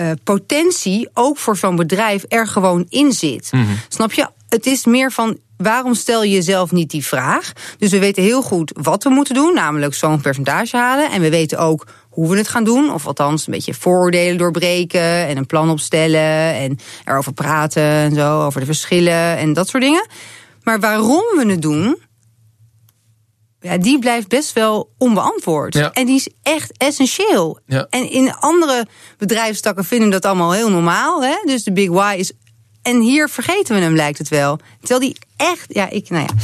uh, 0.00 0.10
potentie 0.24 1.08
ook 1.14 1.38
voor 1.38 1.56
zo'n 1.56 1.76
bedrijf 1.76 2.24
er 2.28 2.46
gewoon 2.46 2.86
in 2.88 3.12
zit. 3.12 3.48
Mm 3.52 3.64
-hmm. 3.64 3.76
Snap 3.88 4.12
je? 4.12 4.28
Het 4.48 4.66
is 4.66 4.84
meer 4.84 5.12
van 5.12 5.38
waarom 5.56 5.94
stel 5.94 6.22
je 6.22 6.30
jezelf 6.30 6.72
niet 6.72 6.90
die 6.90 7.04
vraag? 7.04 7.52
Dus 7.78 7.90
we 7.90 7.98
weten 7.98 8.22
heel 8.22 8.42
goed 8.42 8.72
wat 8.82 9.02
we 9.02 9.10
moeten 9.10 9.34
doen, 9.34 9.54
namelijk 9.54 9.94
zo'n 9.94 10.20
percentage 10.20 10.76
halen. 10.76 11.10
En 11.10 11.20
we 11.20 11.30
weten 11.30 11.58
ook 11.58 11.86
hoe 12.10 12.28
we 12.30 12.36
het 12.36 12.48
gaan 12.48 12.64
doen. 12.64 12.92
Of 12.92 13.06
althans 13.06 13.46
een 13.46 13.52
beetje 13.52 13.74
vooroordelen 13.74 14.38
doorbreken 14.38 15.26
en 15.26 15.36
een 15.36 15.46
plan 15.46 15.70
opstellen 15.70 16.54
en 16.54 16.78
erover 17.04 17.32
praten 17.32 17.82
en 17.82 18.14
zo, 18.14 18.44
over 18.44 18.60
de 18.60 18.66
verschillen 18.66 19.36
en 19.36 19.52
dat 19.52 19.68
soort 19.68 19.82
dingen. 19.82 20.06
Maar 20.62 20.80
waarom 20.80 21.24
we 21.36 21.44
het 21.46 21.62
doen, 21.62 21.98
ja, 23.60 23.78
die 23.78 23.98
blijft 23.98 24.28
best 24.28 24.52
wel 24.52 24.92
onbeantwoord. 24.98 25.74
Ja. 25.74 25.92
En 25.92 26.06
die 26.06 26.14
is 26.14 26.28
echt 26.42 26.72
essentieel. 26.76 27.58
Ja. 27.66 27.86
En 27.90 28.10
in 28.10 28.34
andere 28.34 28.86
bedrijfstakken 29.18 29.84
vinden 29.84 30.10
dat 30.10 30.24
allemaal 30.24 30.52
heel 30.52 30.70
normaal. 30.70 31.22
Hè? 31.22 31.42
Dus 31.44 31.64
de 31.64 31.72
big 31.72 31.88
why 31.88 32.16
is. 32.18 32.32
En 32.82 33.00
hier 33.00 33.28
vergeten 33.28 33.74
we 33.74 33.80
hem, 33.80 33.94
lijkt 33.94 34.18
het 34.18 34.28
wel. 34.28 34.58
Terwijl 34.78 35.00
die 35.00 35.16
echt. 35.36 35.64
Ja, 35.68 35.90
ik, 35.90 36.10
nou 36.10 36.22
ja. 36.22 36.34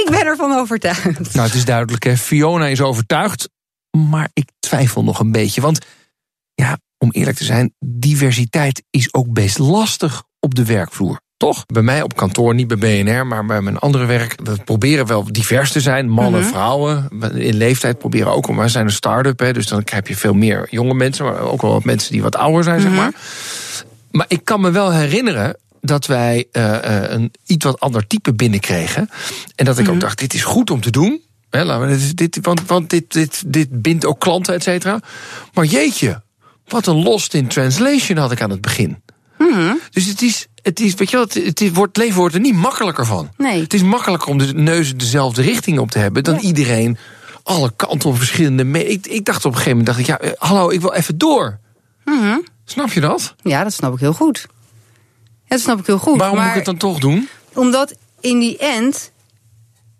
Ik 0.00 0.10
ben 0.10 0.26
ervan 0.26 0.52
overtuigd. 0.52 1.34
Nou, 1.34 1.46
het 1.46 1.54
is 1.54 1.64
duidelijk, 1.64 2.04
hè. 2.04 2.16
Fiona 2.16 2.66
is 2.66 2.80
overtuigd. 2.80 3.48
Maar 3.90 4.30
ik 4.32 4.48
twijfel 4.60 5.04
nog 5.04 5.20
een 5.20 5.32
beetje. 5.32 5.60
Want 5.60 5.78
ja, 6.54 6.78
om 6.98 7.10
eerlijk 7.10 7.36
te 7.36 7.44
zijn, 7.44 7.74
diversiteit 7.78 8.82
is 8.90 9.14
ook 9.14 9.32
best 9.32 9.58
lastig 9.58 10.22
op 10.40 10.54
de 10.54 10.64
werkvloer. 10.64 11.20
Toch? 11.44 11.66
Bij 11.66 11.82
mij 11.82 12.02
op 12.02 12.16
kantoor, 12.16 12.54
niet 12.54 12.68
bij 12.68 12.76
BNR, 12.76 13.26
maar 13.26 13.46
bij 13.46 13.60
mijn 13.60 13.78
andere 13.78 14.04
werk. 14.04 14.34
We 14.42 14.56
proberen 14.64 15.06
wel 15.06 15.32
divers 15.32 15.72
te 15.72 15.80
zijn. 15.80 16.08
Mannen, 16.08 16.40
-hmm. 16.40 16.50
vrouwen. 16.50 17.08
In 17.34 17.54
leeftijd 17.54 17.98
proberen 17.98 18.32
ook. 18.32 18.48
Maar 18.48 18.64
we 18.64 18.70
zijn 18.70 18.86
een 18.86 18.92
start-up, 18.92 19.38
hè, 19.38 19.52
dus 19.52 19.66
dan 19.66 19.82
heb 19.84 20.08
je 20.08 20.16
veel 20.16 20.34
meer 20.34 20.66
jonge 20.70 20.94
mensen. 20.94 21.24
Maar 21.24 21.38
ook 21.38 21.62
wel 21.62 21.72
wat 21.72 21.84
mensen 21.84 22.12
die 22.12 22.22
wat 22.22 22.36
ouder 22.36 22.64
zijn, 22.64 22.80
zeg 22.80 22.90
maar. 22.90 23.12
Maar 24.10 24.26
ik 24.28 24.44
kan 24.44 24.60
me 24.60 24.70
wel 24.70 24.92
herinneren 24.92 25.56
dat 25.80 26.06
wij 26.06 26.46
uh, 26.52 26.76
een 27.08 27.32
iets 27.46 27.64
wat 27.64 27.80
ander 27.80 28.06
type 28.06 28.34
binnenkregen. 28.34 29.08
En 29.54 29.64
dat 29.64 29.78
ik 29.78 29.88
ook 29.88 30.00
dacht, 30.00 30.18
dit 30.18 30.34
is 30.34 30.44
goed 30.44 30.70
om 30.70 30.80
te 30.80 30.90
doen. 30.90 31.20
Hè, 31.50 31.64
laten 31.64 31.88
we 31.88 31.96
dit, 31.96 32.16
dit, 32.16 32.38
want 32.46 32.66
want 32.66 32.90
dit, 32.90 33.12
dit, 33.12 33.42
dit 33.46 33.82
bindt 33.82 34.06
ook 34.06 34.20
klanten, 34.20 34.54
et 34.54 34.62
cetera. 34.62 35.00
Maar 35.54 35.64
jeetje, 35.64 36.22
wat 36.68 36.86
een 36.86 37.02
lost 37.02 37.34
in 37.34 37.46
translation 37.46 38.18
had 38.18 38.32
ik 38.32 38.42
aan 38.42 38.50
het 38.50 38.60
begin. 38.60 39.02
Hmm. 39.36 39.80
Dus 39.90 40.06
het 40.06 40.22
is, 40.22 40.46
het 40.62 40.80
is, 40.80 40.94
weet 40.94 41.10
je 41.10 41.16
wel, 41.16 41.26
het, 41.26 41.60
is, 41.60 41.70
het 41.76 41.96
leven 41.96 42.16
wordt 42.16 42.34
er 42.34 42.40
niet 42.40 42.54
makkelijker 42.54 43.06
van. 43.06 43.30
Nee. 43.36 43.60
Het 43.60 43.74
is 43.74 43.82
makkelijker 43.82 44.28
om 44.28 44.38
de 44.38 44.54
neus 44.54 44.96
dezelfde 44.96 45.42
richting 45.42 45.78
op 45.78 45.90
te 45.90 45.98
hebben 45.98 46.24
dan 46.24 46.34
ja. 46.34 46.40
iedereen 46.40 46.98
alle 47.42 47.72
kanten 47.76 48.08
op 48.08 48.16
verschillende. 48.16 48.84
Ik, 48.84 49.06
ik 49.06 49.24
dacht 49.24 49.44
op 49.44 49.52
een 49.52 49.58
gegeven 49.58 49.78
moment, 49.78 49.96
dacht 49.96 49.98
ik, 49.98 50.06
ja, 50.06 50.34
hallo, 50.38 50.70
ik 50.70 50.80
wil 50.80 50.92
even 50.92 51.18
door. 51.18 51.58
Hmm. 52.04 52.44
Snap 52.64 52.92
je 52.92 53.00
dat? 53.00 53.34
Ja, 53.42 53.62
dat 53.62 53.72
snap 53.72 53.94
ik 53.94 54.00
heel 54.00 54.12
goed. 54.12 54.46
Ja, 55.42 55.48
dat 55.48 55.60
snap 55.60 55.78
ik 55.78 55.86
heel 55.86 55.98
goed. 55.98 56.18
Waarom 56.18 56.36
maar 56.36 56.46
moet 56.46 56.56
ik 56.56 56.66
het 56.66 56.78
dan 56.80 56.90
toch 56.90 56.98
doen? 56.98 57.28
Omdat 57.52 57.94
in 58.20 58.38
die 58.38 58.58
end 58.58 59.12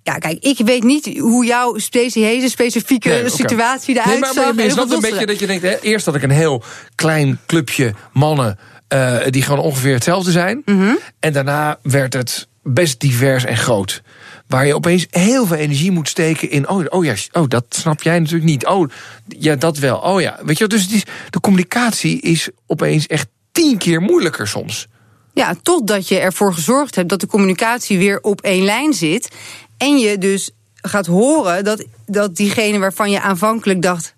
ja, 0.04 0.18
kijk, 0.18 0.44
ik 0.44 0.58
weet 0.58 0.82
niet 0.82 1.18
hoe 1.18 1.44
jouw 1.44 1.76
deze 1.90 2.46
specifieke 2.48 3.08
nee, 3.08 3.18
okay. 3.18 3.30
situatie 3.30 3.94
eruit 3.94 4.08
nee, 4.08 4.18
maar, 4.18 4.34
maar, 4.34 4.54
maar, 4.54 4.64
je 4.64 4.70
snapt 4.70 4.92
een 4.92 5.00
beetje 5.00 5.26
dat 5.26 5.38
je 5.38 5.46
denkt... 5.46 5.62
Hè, 5.62 5.80
eerst 5.80 6.06
had 6.06 6.14
ik 6.14 6.22
een 6.22 6.30
heel 6.30 6.62
klein 6.94 7.40
clubje 7.46 7.94
mannen... 8.12 8.58
Uh, 8.94 9.18
die 9.30 9.42
gewoon 9.42 9.64
ongeveer 9.64 9.94
hetzelfde 9.94 10.30
zijn. 10.30 10.62
Mm 10.64 10.78
-hmm. 10.78 10.98
En 11.20 11.32
daarna 11.32 11.78
werd 11.82 12.12
het 12.12 12.48
best 12.62 13.00
divers 13.00 13.44
en 13.44 13.56
groot. 13.56 14.02
Waar 14.46 14.66
je 14.66 14.74
opeens 14.74 15.06
heel 15.10 15.46
veel 15.46 15.56
energie 15.56 15.90
moet 15.90 16.08
steken 16.08 16.50
in... 16.50 16.68
oh, 16.68 16.84
oh 16.88 17.04
ja, 17.04 17.14
oh, 17.32 17.48
dat 17.48 17.64
snap 17.68 18.02
jij 18.02 18.18
natuurlijk 18.18 18.50
niet. 18.50 18.66
Oh, 18.66 18.90
ja, 19.28 19.54
dat 19.54 19.78
wel. 19.78 19.98
Oh 19.98 20.20
ja, 20.20 20.38
weet 20.44 20.58
je 20.58 20.66
Dus 20.66 20.82
het 20.82 20.92
is, 20.92 21.04
de 21.30 21.40
communicatie 21.40 22.20
is 22.20 22.48
opeens 22.66 23.06
echt 23.06 23.26
tien 23.52 23.78
keer 23.78 24.00
moeilijker 24.00 24.48
soms. 24.48 24.86
Ja, 25.32 25.54
totdat 25.62 26.08
je 26.08 26.18
ervoor 26.18 26.54
gezorgd 26.54 26.94
hebt 26.94 27.08
dat 27.08 27.20
de 27.20 27.26
communicatie 27.26 27.98
weer 27.98 28.20
op 28.20 28.40
één 28.40 28.64
lijn 28.64 28.92
zit... 28.92 29.28
En 29.76 29.98
je 29.98 30.18
dus 30.18 30.50
gaat 30.74 31.06
horen 31.06 31.64
dat, 31.64 31.86
dat 32.06 32.36
diegene 32.36 32.78
waarvan 32.78 33.10
je 33.10 33.20
aanvankelijk 33.20 33.82
dacht. 33.82 34.14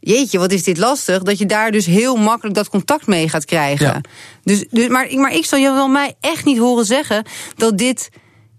Jeetje, 0.00 0.38
wat 0.38 0.52
is 0.52 0.62
dit 0.62 0.78
lastig? 0.78 1.22
Dat 1.22 1.38
je 1.38 1.46
daar 1.46 1.70
dus 1.70 1.86
heel 1.86 2.16
makkelijk 2.16 2.54
dat 2.56 2.68
contact 2.68 3.06
mee 3.06 3.28
gaat 3.28 3.44
krijgen. 3.44 3.86
Ja. 3.86 4.00
Dus, 4.42 4.64
dus, 4.70 4.88
maar, 4.88 5.08
maar 5.14 5.34
ik 5.34 5.44
zal 5.44 5.58
je 5.58 5.72
wel 5.72 5.88
mij 5.88 6.14
echt 6.20 6.44
niet 6.44 6.58
horen 6.58 6.84
zeggen 6.84 7.24
dat 7.56 7.78
dit. 7.78 8.08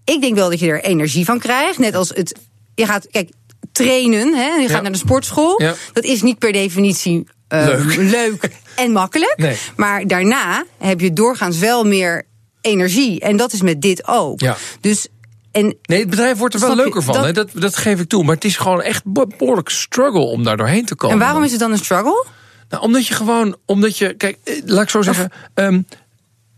Ik 0.04 0.20
denk 0.20 0.34
wel 0.34 0.50
dat 0.50 0.58
je 0.60 0.66
er 0.68 0.82
energie 0.84 1.24
van 1.24 1.38
krijgt. 1.38 1.78
Net 1.78 1.94
als 1.94 2.08
het. 2.08 2.38
Je 2.74 2.86
gaat, 2.86 3.06
kijk, 3.10 3.30
trainen. 3.72 4.34
Hè? 4.34 4.46
Je 4.54 4.60
gaat 4.66 4.76
Ja. 4.76 4.80
naar 4.80 4.92
de 4.92 4.98
sportschool. 4.98 5.62
Ja. 5.62 5.74
Dat 5.92 6.04
is 6.04 6.22
niet 6.22 6.38
per 6.38 6.52
definitie. 6.52 7.26
eh, 7.48 7.66
Leuk. 7.66 7.96
leuk 8.18 8.50
en 8.76 8.92
makkelijk. 8.92 9.34
Nee. 9.36 9.56
Maar 9.76 10.06
daarna 10.06 10.64
heb 10.78 11.00
je 11.00 11.12
doorgaans 11.12 11.58
wel 11.58 11.84
meer 11.84 12.26
energie. 12.60 13.20
En 13.20 13.36
dat 13.36 13.52
is 13.52 13.62
met 13.62 13.82
dit 13.82 14.08
ook. 14.08 14.40
Ja. 14.40 14.56
Dus. 14.80 15.08
En 15.52 15.76
Nee, 15.82 16.00
het 16.00 16.10
bedrijf 16.10 16.38
wordt 16.38 16.54
er 16.54 16.60
wel 16.60 16.76
leuker 16.76 17.02
van. 17.02 17.14
Dat- 17.14 17.24
hè? 17.24 17.32
Dat, 17.32 17.50
dat 17.54 17.76
geef 17.76 18.00
ik 18.00 18.08
toe. 18.08 18.24
Maar 18.24 18.34
het 18.34 18.44
is 18.44 18.56
gewoon 18.56 18.82
echt 18.82 19.02
be- 19.04 19.26
behoorlijk 19.38 19.68
struggle 19.68 20.20
om 20.20 20.44
daar 20.44 20.56
doorheen 20.56 20.84
te 20.84 20.94
komen. 20.94 21.16
En 21.16 21.22
waarom 21.22 21.42
is 21.44 21.50
het 21.50 21.60
dan 21.60 21.72
een 21.72 21.78
struggle? 21.78 22.26
Nou, 22.68 22.82
omdat 22.82 23.06
je 23.06 23.14
gewoon, 23.14 23.56
omdat 23.66 23.98
je, 23.98 24.14
kijk, 24.14 24.38
eh, 24.44 24.54
laat 24.64 24.82
ik 24.82 24.90
zo 24.90 25.02
zeggen, 25.02 25.30
ehm, 25.54 25.80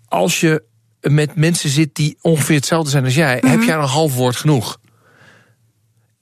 als 0.09 0.41
je 0.41 0.63
met 1.01 1.35
mensen 1.37 1.71
zit 1.71 1.95
die 1.95 2.19
ongeveer 2.21 2.57
hetzelfde 2.57 2.91
zijn 2.91 3.05
als 3.05 3.15
jij, 3.15 3.39
Mhm. 3.41 3.51
heb 3.51 3.63
jij 3.63 3.75
een 3.75 3.81
half 3.83 4.15
woord 4.15 4.37
genoeg. 4.37 4.79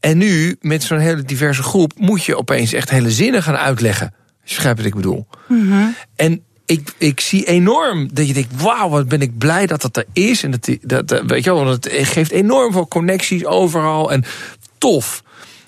En 0.01 0.19
nu, 0.19 0.57
met 0.61 0.83
zo'n 0.83 0.99
hele 0.99 1.23
diverse 1.23 1.63
groep, 1.63 1.93
moet 1.97 2.25
je 2.25 2.37
opeens 2.37 2.73
echt 2.73 2.91
hele 2.91 3.11
zinnen 3.11 3.43
gaan 3.43 3.57
uitleggen. 3.57 4.07
Als 4.41 4.51
je 4.51 4.55
begrijpt 4.55 4.79
wat 4.79 4.89
ik 4.89 4.95
bedoel. 4.95 5.27
Mhm. 5.49 5.87
En 6.17 6.45
ik, 6.71 6.95
ik 6.99 7.21
zie 7.21 7.45
enorm 7.45 8.09
dat 8.13 8.27
je 8.27 8.33
denkt: 8.33 8.63
wauw, 8.63 8.89
wat 8.89 9.09
ben 9.09 9.21
ik 9.21 9.39
blij 9.39 9.67
dat 9.67 9.83
dat 9.83 9.97
er 9.97 10.05
is. 10.13 10.43
En 10.43 10.51
dat, 10.51 10.69
dat, 10.81 11.13
eh, 11.13 11.25
weet 11.27 11.45
je 11.45 11.55
wel, 11.55 11.65
want 11.65 11.85
het 11.85 12.09
geeft 12.09 12.31
enorm 12.31 12.73
veel 12.73 12.89
connecties 12.89 13.45
overal. 13.45 14.13
En 14.13 14.25
tof. 14.79 15.23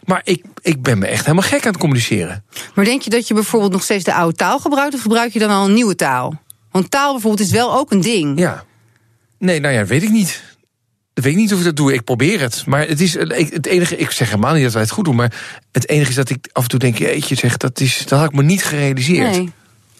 Maar 0.04 0.20
ik, 0.24 0.44
ik 0.62 0.82
ben 0.82 0.98
me 0.98 1.06
echt 1.06 1.24
helemaal 1.24 1.48
gek 1.48 1.64
aan 1.66 1.72
het 1.72 1.80
communiceren. 1.80 2.44
Maar 2.74 2.84
denk 2.84 3.02
je 3.02 3.10
dat 3.10 3.28
je 3.28 3.34
bijvoorbeeld 3.34 3.72
nog 3.72 3.82
steeds 3.82 4.04
de 4.04 4.14
oude 4.14 4.36
taal 4.36 4.58
gebruikt? 4.58 4.94
Of 4.94 5.00
gebruik 5.00 5.32
je 5.32 5.38
dan 5.38 5.50
al 5.50 5.64
een 5.64 5.74
nieuwe 5.74 5.94
taal? 5.94 6.42
Want 6.70 6.90
taal 6.90 7.12
bijvoorbeeld 7.12 7.48
is 7.48 7.54
wel 7.54 7.74
ook 7.74 7.90
een 7.90 8.00
ding. 8.00 8.38
Ja. 8.38 8.64
Nee, 9.38 9.60
nou 9.60 9.74
ja, 9.74 9.84
weet 9.84 10.02
ik 10.02 10.10
niet. 10.10 10.42
Ik 11.14 11.22
weet 11.22 11.36
niet 11.36 11.52
of 11.52 11.58
ik 11.58 11.64
dat 11.64 11.76
doe. 11.76 11.92
Ik 11.92 12.04
probeer 12.04 12.40
het. 12.40 12.66
Maar 12.66 12.88
het 12.88 13.00
is 13.00 13.16
ik- 13.16 13.52
het 13.52 13.66
enige. 13.66 13.96
Ik 13.96 14.10
zeg 14.10 14.28
helemaal 14.30 14.54
niet 14.54 14.62
dat 14.62 14.72
wij 14.72 14.82
het 14.82 14.90
goed 14.90 15.04
doen. 15.04 15.16
Maar 15.16 15.32
het 15.72 15.88
enige 15.88 16.10
is 16.10 16.16
dat 16.16 16.30
ik 16.30 16.48
af 16.52 16.62
en 16.62 16.68
toe 16.68 16.78
denk: 16.78 16.98
jeetje, 16.98 17.34
zeg, 17.34 17.56
dat, 17.56 17.80
is, 17.80 17.98
dat 18.06 18.18
had 18.18 18.28
ik 18.28 18.34
me 18.36 18.42
niet 18.42 18.64
gerealiseerd. 18.64 19.30
Nee. 19.30 19.52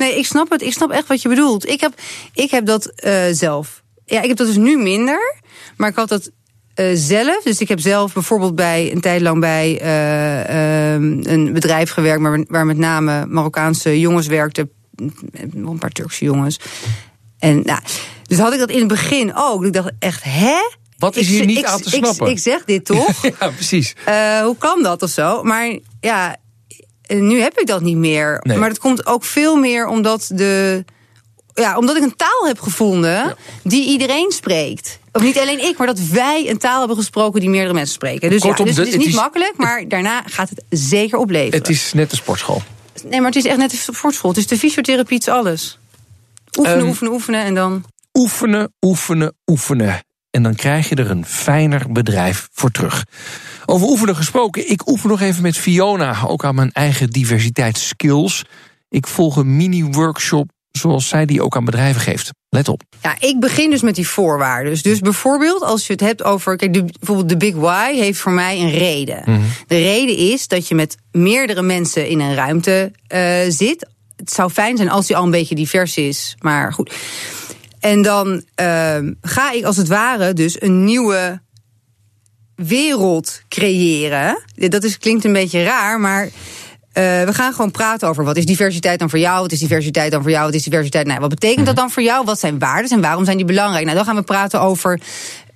Nee, 0.02 0.18
ik 0.18 0.26
snap 0.26 0.50
het. 0.50 0.62
Ik 0.62 0.72
snap 0.72 0.90
echt 0.90 1.08
wat 1.08 1.22
je 1.22 1.28
bedoelt. 1.28 1.68
Ik 1.68 1.80
heb, 1.80 1.92
ik 2.34 2.50
heb 2.50 2.66
dat 2.66 2.86
eh, 2.86 3.22
zelf. 3.30 3.82
Ja, 4.04 4.20
ik 4.22 4.28
heb 4.28 4.36
dat 4.36 4.46
dus 4.46 4.56
nu 4.56 4.76
minder. 4.78 5.34
Maar 5.76 5.88
ik 5.88 5.96
had 5.96 6.08
dat 6.08 6.30
eh, 6.74 6.86
zelf. 6.94 7.42
Dus 7.42 7.58
ik 7.60 7.68
heb 7.68 7.80
zelf 7.80 8.12
bijvoorbeeld 8.12 8.54
bij 8.54 8.92
een 8.92 9.00
tijd 9.00 9.20
lang 9.20 9.40
bij 9.40 9.80
eh, 9.80 10.94
ehm, 10.94 11.20
een 11.22 11.52
bedrijf 11.52 11.90
gewerkt... 11.90 12.22
Waar, 12.22 12.44
waar 12.48 12.66
met 12.66 12.78
name 12.78 13.26
Marokkaanse 13.26 14.00
jongens 14.00 14.26
werkten. 14.26 14.70
Een 15.54 15.78
paar 15.78 15.90
Turkse 15.90 16.24
jongens. 16.24 16.58
En 17.38 17.62
nou, 17.64 17.80
dus 18.22 18.38
had 18.38 18.52
ik 18.52 18.58
dat 18.58 18.70
in 18.70 18.78
het 18.78 18.88
begin 18.88 19.32
ook. 19.34 19.64
Ik 19.64 19.72
dacht 19.72 19.90
echt, 19.98 20.22
hè? 20.24 20.56
Wat 20.98 21.16
is 21.16 21.26
Ik- 21.26 21.32
hier 21.32 21.46
niet 21.46 21.58
ik- 21.58 21.64
aan 21.64 21.80
te 21.80 21.90
snappen? 21.90 22.26
Ik, 22.30 22.38
zeg 22.38 22.64
dit 22.64 22.84
toch? 22.84 23.22
Ja, 23.40 23.48
precies. 23.48 23.94
Hoe 24.44 24.56
kan 24.58 24.82
dat 24.82 25.02
of 25.02 25.10
zo? 25.10 25.42
Maar 25.42 25.78
ja, 26.00 26.36
nu 27.06 27.40
heb 27.40 27.58
ik 27.58 27.66
dat 27.66 27.80
niet 27.82 27.96
meer. 27.96 28.38
Nee. 28.42 28.56
Maar 28.56 28.68
dat 28.68 28.78
komt 28.78 29.06
ook 29.06 29.24
veel 29.24 29.56
meer 29.56 29.86
omdat 29.86 30.30
de. 30.34 30.84
Ja, 31.54 31.76
omdat 31.78 31.96
ik 31.96 32.02
een 32.02 32.16
taal 32.16 32.46
heb 32.46 32.60
gevonden 32.60 33.36
die 33.62 33.86
iedereen 33.88 34.30
spreekt. 34.32 34.98
Of 35.12 35.22
niet 35.22 35.38
alleen 35.38 35.64
ik, 35.64 35.78
maar 35.78 35.86
dat 35.86 36.00
wij 36.00 36.50
een 36.50 36.58
taal 36.58 36.78
hebben 36.78 36.96
gesproken 36.96 37.40
die 37.40 37.48
meerdere 37.50 37.74
mensen 37.74 37.94
spreken. 37.94 38.30
Dus, 38.30 38.40
Kortom, 38.40 38.66
ja, 38.66 38.72
dus 38.72 38.74
de- 38.74 38.90
het 38.90 38.90
is 38.92 38.98
niet 38.98 39.14
is- 39.14 39.14
makkelijk, 39.14 39.52
maar 39.56 39.88
daarna 39.88 40.22
gaat 40.26 40.48
het 40.48 40.62
zeker 40.70 41.18
opleveren. 41.18 41.58
Het 41.58 41.68
is 41.68 41.92
net 41.92 42.10
een 42.10 42.16
sportschool. 42.16 42.62
Nee, 43.04 43.18
maar 43.20 43.28
het 43.28 43.36
is 43.38 43.44
echt 43.44 43.56
net 43.56 43.72
een 43.72 43.94
sportschool. 43.94 44.30
Het 44.30 44.38
is 44.38 44.46
de 44.46 44.58
fysiotherapie, 44.58 45.16
het 45.18 45.26
is 45.26 45.32
alles. 45.32 45.78
Oefenen, 46.58 46.78
Ehm, 46.78 46.88
oefenen, 46.88 47.12
oefenen 47.12 47.44
en 47.44 47.54
dan. 47.54 47.84
Oefenen, 48.12 48.72
oefenen, 48.80 49.34
oefenen. 49.46 50.00
En 50.32 50.42
dan 50.42 50.54
krijg 50.54 50.88
je 50.88 50.94
er 50.94 51.10
een 51.10 51.24
fijner 51.24 51.92
bedrijf 51.92 52.48
voor 52.52 52.70
terug. 52.70 53.04
Over 53.66 53.86
oefenen 53.86 54.16
gesproken, 54.16 54.70
ik 54.70 54.88
oefen 54.88 55.08
nog 55.08 55.20
even 55.20 55.42
met 55.42 55.56
Fiona, 55.56 56.22
ook 56.26 56.44
aan 56.44 56.54
mijn 56.54 56.72
eigen 56.72 57.10
diversiteitsskills. 57.10 58.44
Ik 58.88 59.06
volg 59.06 59.36
een 59.36 59.56
mini-workshop 59.56 60.50
zoals 60.72 61.08
zij 61.08 61.26
die 61.26 61.42
ook 61.42 61.56
aan 61.56 61.64
bedrijven 61.64 62.00
geeft. 62.00 62.30
Let 62.48 62.68
op. 62.68 62.82
Ja, 63.02 63.16
ik 63.20 63.40
begin 63.40 63.70
dus 63.70 63.82
met 63.82 63.94
die 63.94 64.08
voorwaarden. 64.08 64.82
Dus 64.82 64.98
bijvoorbeeld, 64.98 65.62
als 65.62 65.86
je 65.86 65.92
het 65.92 66.00
hebt 66.00 66.22
over. 66.22 66.56
Kijk, 66.56 66.72
de, 66.72 66.84
bijvoorbeeld 66.84 67.28
de 67.28 67.36
Big 67.36 67.54
Why 67.54 67.94
heeft 67.94 68.18
voor 68.18 68.32
mij 68.32 68.60
een 68.60 68.70
reden. 68.70 69.24
De 69.66 69.78
reden 69.78 70.16
is 70.16 70.48
dat 70.48 70.68
je 70.68 70.74
met 70.74 70.96
meerdere 71.10 71.62
mensen 71.62 72.08
in 72.08 72.20
een 72.20 72.34
ruimte 72.34 72.92
eh, 73.06 73.22
zit. 73.48 73.88
Het 74.16 74.32
zou 74.32 74.50
fijn 74.50 74.76
zijn 74.76 74.90
als 74.90 75.06
die 75.06 75.16
al 75.16 75.24
een 75.24 75.30
beetje 75.30 75.54
divers 75.54 75.96
is, 75.96 76.36
maar 76.38 76.72
goed. 76.72 76.92
En 77.82 78.02
dan 78.02 78.42
ehm, 78.54 79.12
ga 79.20 79.52
ik 79.52 79.64
als 79.64 79.76
het 79.76 79.88
ware 79.88 80.32
dus 80.32 80.62
een 80.62 80.84
nieuwe 80.84 81.40
wereld 82.54 83.42
creëren. 83.48 84.42
Dat 84.54 84.84
is, 84.84 84.98
klinkt 84.98 85.24
een 85.24 85.32
beetje 85.32 85.62
raar, 85.62 86.00
maar 86.00 86.24
eh, 86.24 86.32
we 87.22 87.30
gaan 87.32 87.52
gewoon 87.52 87.70
praten 87.70 88.08
over 88.08 88.24
wat 88.24 88.36
is 88.36 88.46
diversiteit 88.46 88.98
dan 88.98 89.10
voor 89.10 89.18
jou? 89.18 89.40
Wat 89.40 89.52
is 89.52 89.58
diversiteit 89.60 90.10
dan 90.10 90.22
voor 90.22 90.30
jou? 90.30 90.44
Wat 90.44 90.54
is 90.54 90.62
diversiteit? 90.62 91.06
Nou, 91.06 91.20
wat 91.20 91.28
betekent 91.28 91.66
dat 91.66 91.76
dan 91.76 91.90
voor 91.90 92.02
jou? 92.02 92.24
Wat 92.24 92.38
zijn 92.40 92.58
waarden 92.58 92.90
en 92.90 93.00
waarom 93.00 93.24
zijn 93.24 93.36
die 93.36 93.46
belangrijk? 93.46 93.84
Nou, 93.84 93.96
dan 93.96 94.06
gaan 94.06 94.16
we 94.16 94.22
praten 94.22 94.60
over. 94.60 95.00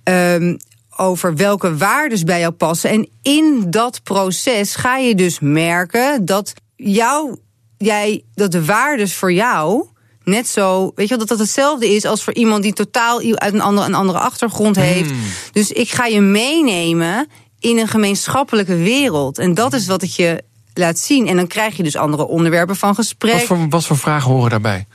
ehm, 0.03 0.55
over 0.97 1.37
welke 1.37 1.77
waarden 1.77 2.27
bij 2.27 2.41
jou 2.41 2.53
passen. 2.53 2.91
En 2.91 3.09
in 3.23 3.71
dat 3.71 4.03
proces 4.03 4.75
ga 4.75 4.97
je 4.97 5.15
dus 5.15 5.41
merken 5.41 6.25
dat 6.25 6.53
jou, 6.77 7.37
jij, 7.77 8.25
dat 8.35 8.53
de 8.53 8.65
waardes 8.65 9.15
voor 9.15 9.33
jou 9.33 9.87
net 10.27 10.49
zo, 10.49 10.93
weet 10.95 11.09
je 11.09 11.17
wel, 11.17 11.19
dat 11.19 11.29
dat 11.29 11.47
hetzelfde 11.47 11.95
is 11.95 12.05
als 12.05 12.23
voor 12.23 12.35
iemand 12.35 12.63
die 12.63 12.73
totaal 12.73 13.21
uit 13.35 13.55
een 13.55 13.61
andere, 13.61 13.87
een 13.87 13.95
andere 13.95 14.19
achtergrond 14.19 14.77
heeft. 14.77 15.11
Dus 15.53 15.71
ik 15.71 15.91
ga 15.91 16.07
je 16.07 16.21
meenemen 16.21 17.29
in 17.61 17.79
een 17.79 17.89
gemeenschappelijke 17.89 18.77
wereld. 18.77 19.39
En 19.39 19.55
dat 19.55 19.73
is 19.73 19.87
wat 19.87 20.03
ik 20.03 20.11
je 20.11 20.43
laat 20.75 20.99
zien. 20.99 21.27
En 21.27 21.37
dan 21.37 21.47
krijg 21.47 21.77
je 21.77 21.83
dus 21.83 21.97
andere 21.97 22.27
onderwerpen 22.27 22.77
van 22.77 22.95
gesprek. 22.95 23.33
Wat 23.33 23.43
voor, 23.43 23.69
wat 23.69 23.85
voor 23.85 23.99
vragen 23.99 24.31
horen 24.31 24.51
daarbij? 24.51 24.87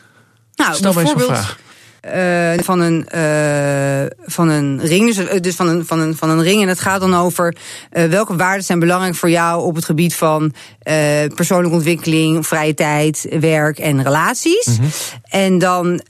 nou, 0.55 0.75
Stel 0.75 0.93
mij 0.93 1.01
eens 1.01 1.11
een 1.11 1.17
bijvoorbeeld, 1.17 1.45
vraag. 1.45 1.59
Eh, 2.01 2.53
van, 2.63 2.79
een, 2.79 3.07
eh, 3.07 4.05
van 4.25 4.49
een 4.49 4.79
ring. 4.83 5.07
Dus, 5.07 5.17
eh, 5.17 5.39
dus 5.41 5.55
van, 5.55 5.67
een, 5.67 5.85
van, 5.85 5.99
een, 5.99 6.15
van 6.15 6.29
een 6.29 6.43
ring. 6.43 6.61
En 6.61 6.67
het 6.67 6.79
gaat 6.79 6.99
dan 6.99 7.15
over 7.15 7.55
eh, 7.89 8.05
welke 8.05 8.35
waarden 8.35 8.63
zijn 8.63 8.79
belangrijk 8.79 9.15
voor 9.15 9.29
jou 9.29 9.63
op 9.63 9.75
het 9.75 9.85
gebied 9.85 10.15
van 10.15 10.53
eh, 10.79 10.95
persoonlijke 11.35 11.75
ontwikkeling, 11.75 12.47
vrije 12.47 12.73
tijd, 12.73 13.27
werk 13.39 13.79
en 13.79 14.03
relaties. 14.03 14.65
Mhm. 14.65 14.87
En 15.23 15.57
dan 15.57 16.01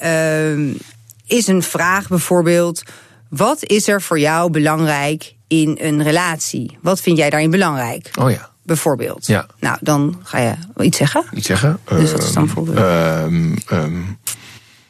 is 1.28 1.48
een 1.48 1.64
vraag 1.64 2.08
bijvoorbeeld: 2.08 2.84
wat 3.30 3.64
is 3.64 3.88
er 3.88 4.02
voor 4.02 4.20
jou 4.20 4.52
belangrijk 4.52 5.34
in 5.48 5.78
een 5.82 6.04
relatie? 6.04 6.78
Wat 6.82 7.02
vind 7.02 7.18
jij 7.18 7.30
daarin 7.30 7.52
belangrijk? 7.52 8.10
Oh 8.20 8.32
ja, 8.32 8.52
Bijvoorbeeld. 8.64 9.28
Ja. 9.28 9.46
Nou, 9.60 9.78
dan 9.82 10.20
ga 10.24 10.38
je 10.38 10.54
iets 10.82 10.98
zeggen. 10.98 11.24
iets 11.34 11.48
zeggen. 11.48 11.80
Dus 11.90 12.12
wat 12.12 12.24
is 12.24 12.34
dan 12.34 12.46
bijvoorbeeld? 12.46 12.78
Ehm, 12.78 13.56
ehm, 13.68 14.02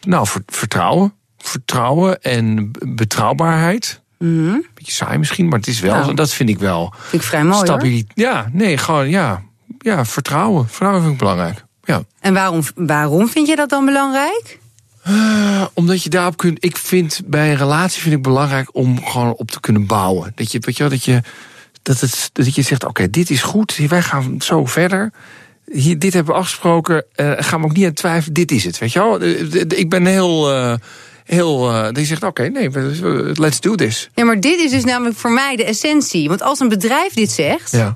nou, 0.07 0.27
ver- 0.27 0.43
vertrouwen. 0.45 1.13
Vertrouwen 1.37 2.21
en 2.21 2.71
betrouwbaarheid. 2.87 4.01
Beetje 4.73 4.91
saai 4.91 5.17
misschien, 5.17 5.47
maar 5.47 5.59
het 5.59 5.67
is 5.67 5.79
wel. 5.79 5.95
Nou. 5.95 6.13
dat 6.13 6.33
vind 6.33 6.49
ik 6.49 6.59
wel. 6.59 6.93
Vind 6.97 7.21
ik 7.21 7.27
vrij 7.27 7.43
mooi. 7.43 7.65
Stabiliteit. 7.65 8.11
Ja, 8.15 8.49
nee, 8.51 8.77
gewoon 8.77 9.09
ja. 9.09 9.41
Ja, 9.79 10.05
vertrouwen. 10.05 10.67
Vertrouwen 10.67 11.01
vind 11.01 11.13
ik 11.13 11.19
belangrijk. 11.19 11.65
Ja. 11.83 12.03
En 12.19 12.33
waarom, 12.33 12.61
waarom 12.75 13.27
vind 13.27 13.47
je 13.47 13.55
dat 13.55 13.69
dan 13.69 13.85
belangrijk? 13.85 14.59
Eh, 15.03 15.65
omdat 15.73 16.03
je 16.03 16.09
daarop 16.09 16.37
kunt. 16.37 16.63
Ik 16.63 16.77
vind 16.77 17.21
bij 17.25 17.51
een 17.51 17.57
relatie 17.57 18.01
vind 18.01 18.15
ik 18.15 18.21
belangrijk 18.21 18.75
om 18.75 19.05
gewoon 19.05 19.33
op 19.33 19.51
te 19.51 19.59
kunnen 19.59 19.85
bouwen. 19.85 20.31
Dat 20.35 20.51
je, 20.51 20.59
weet 20.59 20.77
je, 20.77 20.83
wel, 20.83 20.91
dat 20.91 21.03
je, 21.03 21.21
dat 21.81 21.99
het, 21.99 22.29
dat 22.33 22.55
je 22.55 22.61
zegt: 22.61 22.85
oké, 22.85 23.09
dit 23.09 23.29
is 23.29 23.41
goed. 23.41 23.77
Wij 23.87 24.01
gaan 24.01 24.35
zo 24.41 24.65
verder. 24.65 25.11
Hier, 25.73 25.99
dit 25.99 26.13
hebben 26.13 26.33
we 26.33 26.39
afgesproken. 26.39 27.05
eh 27.15 27.31
gaan 27.37 27.59
we 27.61 27.65
ook 27.65 27.73
niet 27.75 27.85
aan 27.85 27.93
twijfelen. 27.93 28.33
Dit 28.33 28.51
is 28.51 28.63
het. 28.63 28.77
Weet 28.77 28.91
je 28.93 28.99
wel? 28.99 29.19
Eh, 29.19 29.79
Ik 29.79 29.89
ben 29.89 30.05
heel. 30.05 30.51
eh, 30.51 30.73
heel 31.25 31.75
je 31.91 32.05
zegt: 32.05 32.23
oké, 32.23 32.47
nee, 32.47 32.69
let's 33.33 33.59
do 33.59 33.75
this. 33.75 34.09
Ja, 34.15 34.23
maar 34.25 34.39
dit 34.39 34.59
is 34.59 34.71
dus 34.71 34.83
namelijk 34.83 35.17
voor 35.17 35.31
mij 35.31 35.55
de 35.55 35.63
essentie. 35.65 36.27
Want 36.29 36.41
als 36.41 36.59
een 36.59 36.69
bedrijf 36.69 37.13
dit 37.13 37.31
zegt, 37.31 37.71
Ja. 37.71 37.93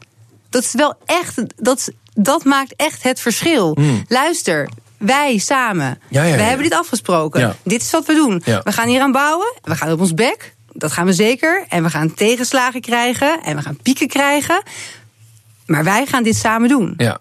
dat 0.50 0.64
is 0.64 0.74
wel 0.74 0.94
echt, 1.06 1.42
dat, 1.56 1.90
dat 2.14 2.44
maakt 2.44 2.74
echt 2.76 3.04
het 3.04 3.20
verschil. 3.20 3.78
Luister, 4.08 4.70
wij 4.98 5.38
samen, 5.38 5.86
Hmm. 5.86 5.98
Ja, 6.10 6.24
ja, 6.24 6.30
ja, 6.30 6.36
we 6.36 6.42
hebben 6.42 6.64
dit 6.70 6.78
afgesproken. 6.78 7.56
Dit 7.64 7.82
is 7.82 7.92
wat 7.92 8.06
we 8.06 8.14
doen. 8.14 8.42
We 8.64 8.72
gaan 8.72 8.88
hier 8.88 9.02
aan 9.02 9.12
bouwen, 9.12 9.54
we 9.64 9.76
gaan 9.76 9.92
op 9.92 10.00
ons 10.00 10.14
bek, 10.14 10.54
dat 10.72 10.92
gaan 10.92 11.06
we 11.06 11.14
zeker. 11.14 11.66
En 11.70 11.84
we 11.84 11.90
gaan 11.90 12.14
tegenslagen 12.14 12.82
krijgen 12.82 13.44
en 13.44 13.56
we 13.56 13.62
gaan 13.62 13.78
pieken 13.84 14.08
krijgen. 14.08 14.62
Maar 15.66 15.84
wij 15.84 16.06
gaan 16.06 16.24
dit 16.24 16.36
samen 16.36 16.70
doen. 16.70 16.94
Ja. 16.98 17.20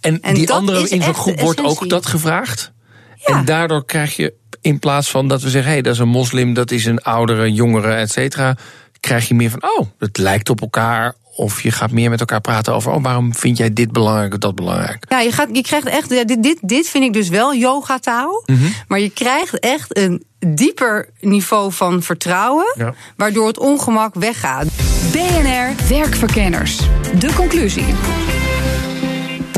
En, 0.00 0.22
En 0.22 0.34
die 0.34 0.52
andere 0.52 1.12
groep 1.12 1.40
wordt 1.40 1.60
ook 1.60 1.88
dat 1.88 2.06
gevraagd. 2.06 2.72
Ja. 3.14 3.38
En 3.38 3.44
daardoor 3.44 3.84
krijg 3.84 4.16
je, 4.16 4.34
in 4.60 4.78
plaats 4.78 5.10
van 5.10 5.28
dat 5.28 5.42
we 5.42 5.50
zeggen: 5.50 5.68
hé, 5.68 5.76
hey, 5.76 5.82
dat 5.82 5.94
is 5.94 5.98
een 5.98 6.08
moslim, 6.08 6.54
dat 6.54 6.70
is 6.70 6.84
een 6.84 7.02
oudere, 7.02 7.52
jongere, 7.52 7.94
et 7.94 8.10
cetera. 8.10 8.56
Krijg 9.00 9.28
je 9.28 9.34
meer 9.34 9.50
van: 9.50 9.62
oh, 9.62 9.86
het 9.98 10.18
lijkt 10.18 10.50
op 10.50 10.60
elkaar. 10.60 11.14
Of 11.36 11.62
je 11.62 11.70
gaat 11.70 11.90
meer 11.90 12.10
met 12.10 12.20
elkaar 12.20 12.40
praten 12.40 12.74
over: 12.74 12.92
oh, 12.92 13.02
waarom 13.02 13.34
vind 13.34 13.56
jij 13.56 13.72
dit 13.72 13.92
belangrijk 13.92 14.32
of 14.32 14.38
dat 14.38 14.54
belangrijk? 14.54 15.04
Ja, 15.08 15.20
je, 15.20 15.32
gaat, 15.32 15.48
je 15.52 15.62
krijgt 15.62 15.86
echt. 15.86 16.10
ja, 16.10 16.24
Dit, 16.24 16.42
dit, 16.42 16.58
dit 16.60 16.88
vind 16.88 17.04
ik 17.04 17.12
dus 17.12 17.28
wel 17.28 17.54
yoga-taal. 17.54 18.42
Mhm. 18.46 18.66
Maar 18.88 19.00
je 19.00 19.10
krijgt 19.10 19.58
echt 19.58 19.96
een 19.96 20.24
dieper 20.38 21.08
niveau 21.20 21.72
van 21.72 22.02
vertrouwen. 22.02 22.74
Ja. 22.76 22.94
Waardoor 23.16 23.46
het 23.46 23.58
ongemak 23.58 24.14
weggaat. 24.14 24.66
BNR 25.12 25.88
Werkverkenners. 25.88 26.78
De 27.18 27.34
conclusie. 27.34 27.94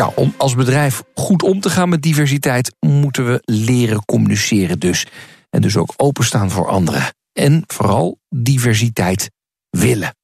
Nou, 0.00 0.12
om 0.14 0.34
als 0.36 0.54
bedrijf 0.54 1.02
goed 1.14 1.42
om 1.42 1.60
te 1.60 1.70
gaan 1.70 1.88
met 1.88 2.02
diversiteit, 2.02 2.74
moeten 2.86 3.26
we 3.26 3.42
leren 3.44 4.04
communiceren 4.04 4.78
dus. 4.78 5.06
En 5.50 5.60
dus 5.60 5.76
ook 5.76 5.94
openstaan 5.96 6.50
voor 6.50 6.68
anderen. 6.68 7.02
En 7.32 7.62
vooral 7.66 8.18
diversiteit 8.28 9.30
willen. 9.70 10.14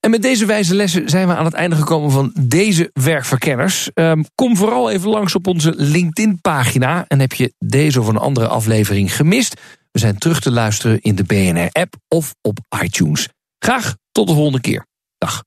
En 0.00 0.10
met 0.10 0.22
deze 0.22 0.46
wijze 0.46 0.74
lessen 0.74 1.08
zijn 1.08 1.28
we 1.28 1.34
aan 1.34 1.44
het 1.44 1.54
einde 1.54 1.76
gekomen 1.76 2.10
van 2.10 2.32
deze 2.40 2.90
werkverkenners. 2.92 3.90
Um, 3.94 4.24
kom 4.34 4.56
vooral 4.56 4.90
even 4.90 5.08
langs 5.08 5.34
op 5.34 5.46
onze 5.46 5.72
LinkedIn-pagina. 5.76 7.04
En 7.08 7.20
heb 7.20 7.32
je 7.32 7.54
deze 7.58 8.00
of 8.00 8.06
een 8.06 8.16
andere 8.16 8.48
aflevering 8.48 9.16
gemist? 9.16 9.60
We 9.92 9.98
zijn 9.98 10.18
terug 10.18 10.40
te 10.40 10.50
luisteren 10.50 11.00
in 11.00 11.14
de 11.14 11.24
BNR-app 11.24 11.94
of 12.08 12.34
op 12.42 12.58
iTunes. 12.82 13.28
Graag 13.58 13.96
tot 14.12 14.28
de 14.28 14.34
volgende 14.34 14.60
keer. 14.60 14.86
Dag. 15.18 15.42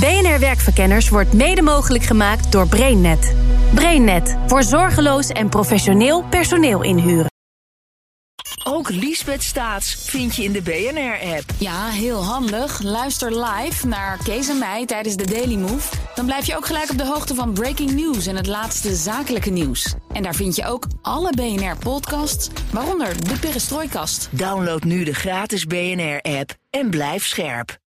BNR 0.00 0.40
Werkverkenners 0.40 1.08
wordt 1.08 1.32
mede 1.32 1.62
mogelijk 1.62 2.04
gemaakt 2.04 2.52
door 2.52 2.68
BrainNet. 2.68 3.34
BrainNet 3.74 4.36
voor 4.46 4.62
zorgeloos 4.62 5.28
en 5.28 5.48
professioneel 5.48 6.24
personeel 6.24 6.82
inhuren. 6.82 7.30
Ook 8.64 8.90
Liesbeth 8.90 9.42
Staats 9.42 9.94
vind 9.94 10.36
je 10.36 10.44
in 10.44 10.52
de 10.52 10.62
BNR-app. 10.62 11.44
Ja, 11.58 11.88
heel 11.88 12.24
handig. 12.24 12.82
Luister 12.82 13.44
live 13.44 13.86
naar 13.86 14.18
Kees 14.24 14.48
en 14.48 14.58
mij 14.58 14.86
tijdens 14.86 15.16
de 15.16 15.26
Daily 15.26 15.56
Move. 15.56 15.96
Dan 16.14 16.26
blijf 16.26 16.46
je 16.46 16.56
ook 16.56 16.66
gelijk 16.66 16.90
op 16.90 16.98
de 16.98 17.06
hoogte 17.06 17.34
van 17.34 17.52
breaking 17.52 17.90
news 17.90 18.26
en 18.26 18.36
het 18.36 18.46
laatste 18.46 18.94
zakelijke 18.94 19.50
nieuws. 19.50 19.94
En 20.12 20.22
daar 20.22 20.34
vind 20.34 20.56
je 20.56 20.66
ook 20.66 20.86
alle 21.02 21.32
BNR-podcasts, 21.32 22.48
waaronder 22.72 23.28
de 23.28 23.38
Perestrooikast. 23.38 24.28
Download 24.30 24.82
nu 24.82 25.04
de 25.04 25.14
gratis 25.14 25.64
BNR-app 25.64 26.54
en 26.70 26.90
blijf 26.90 27.26
scherp. 27.26 27.84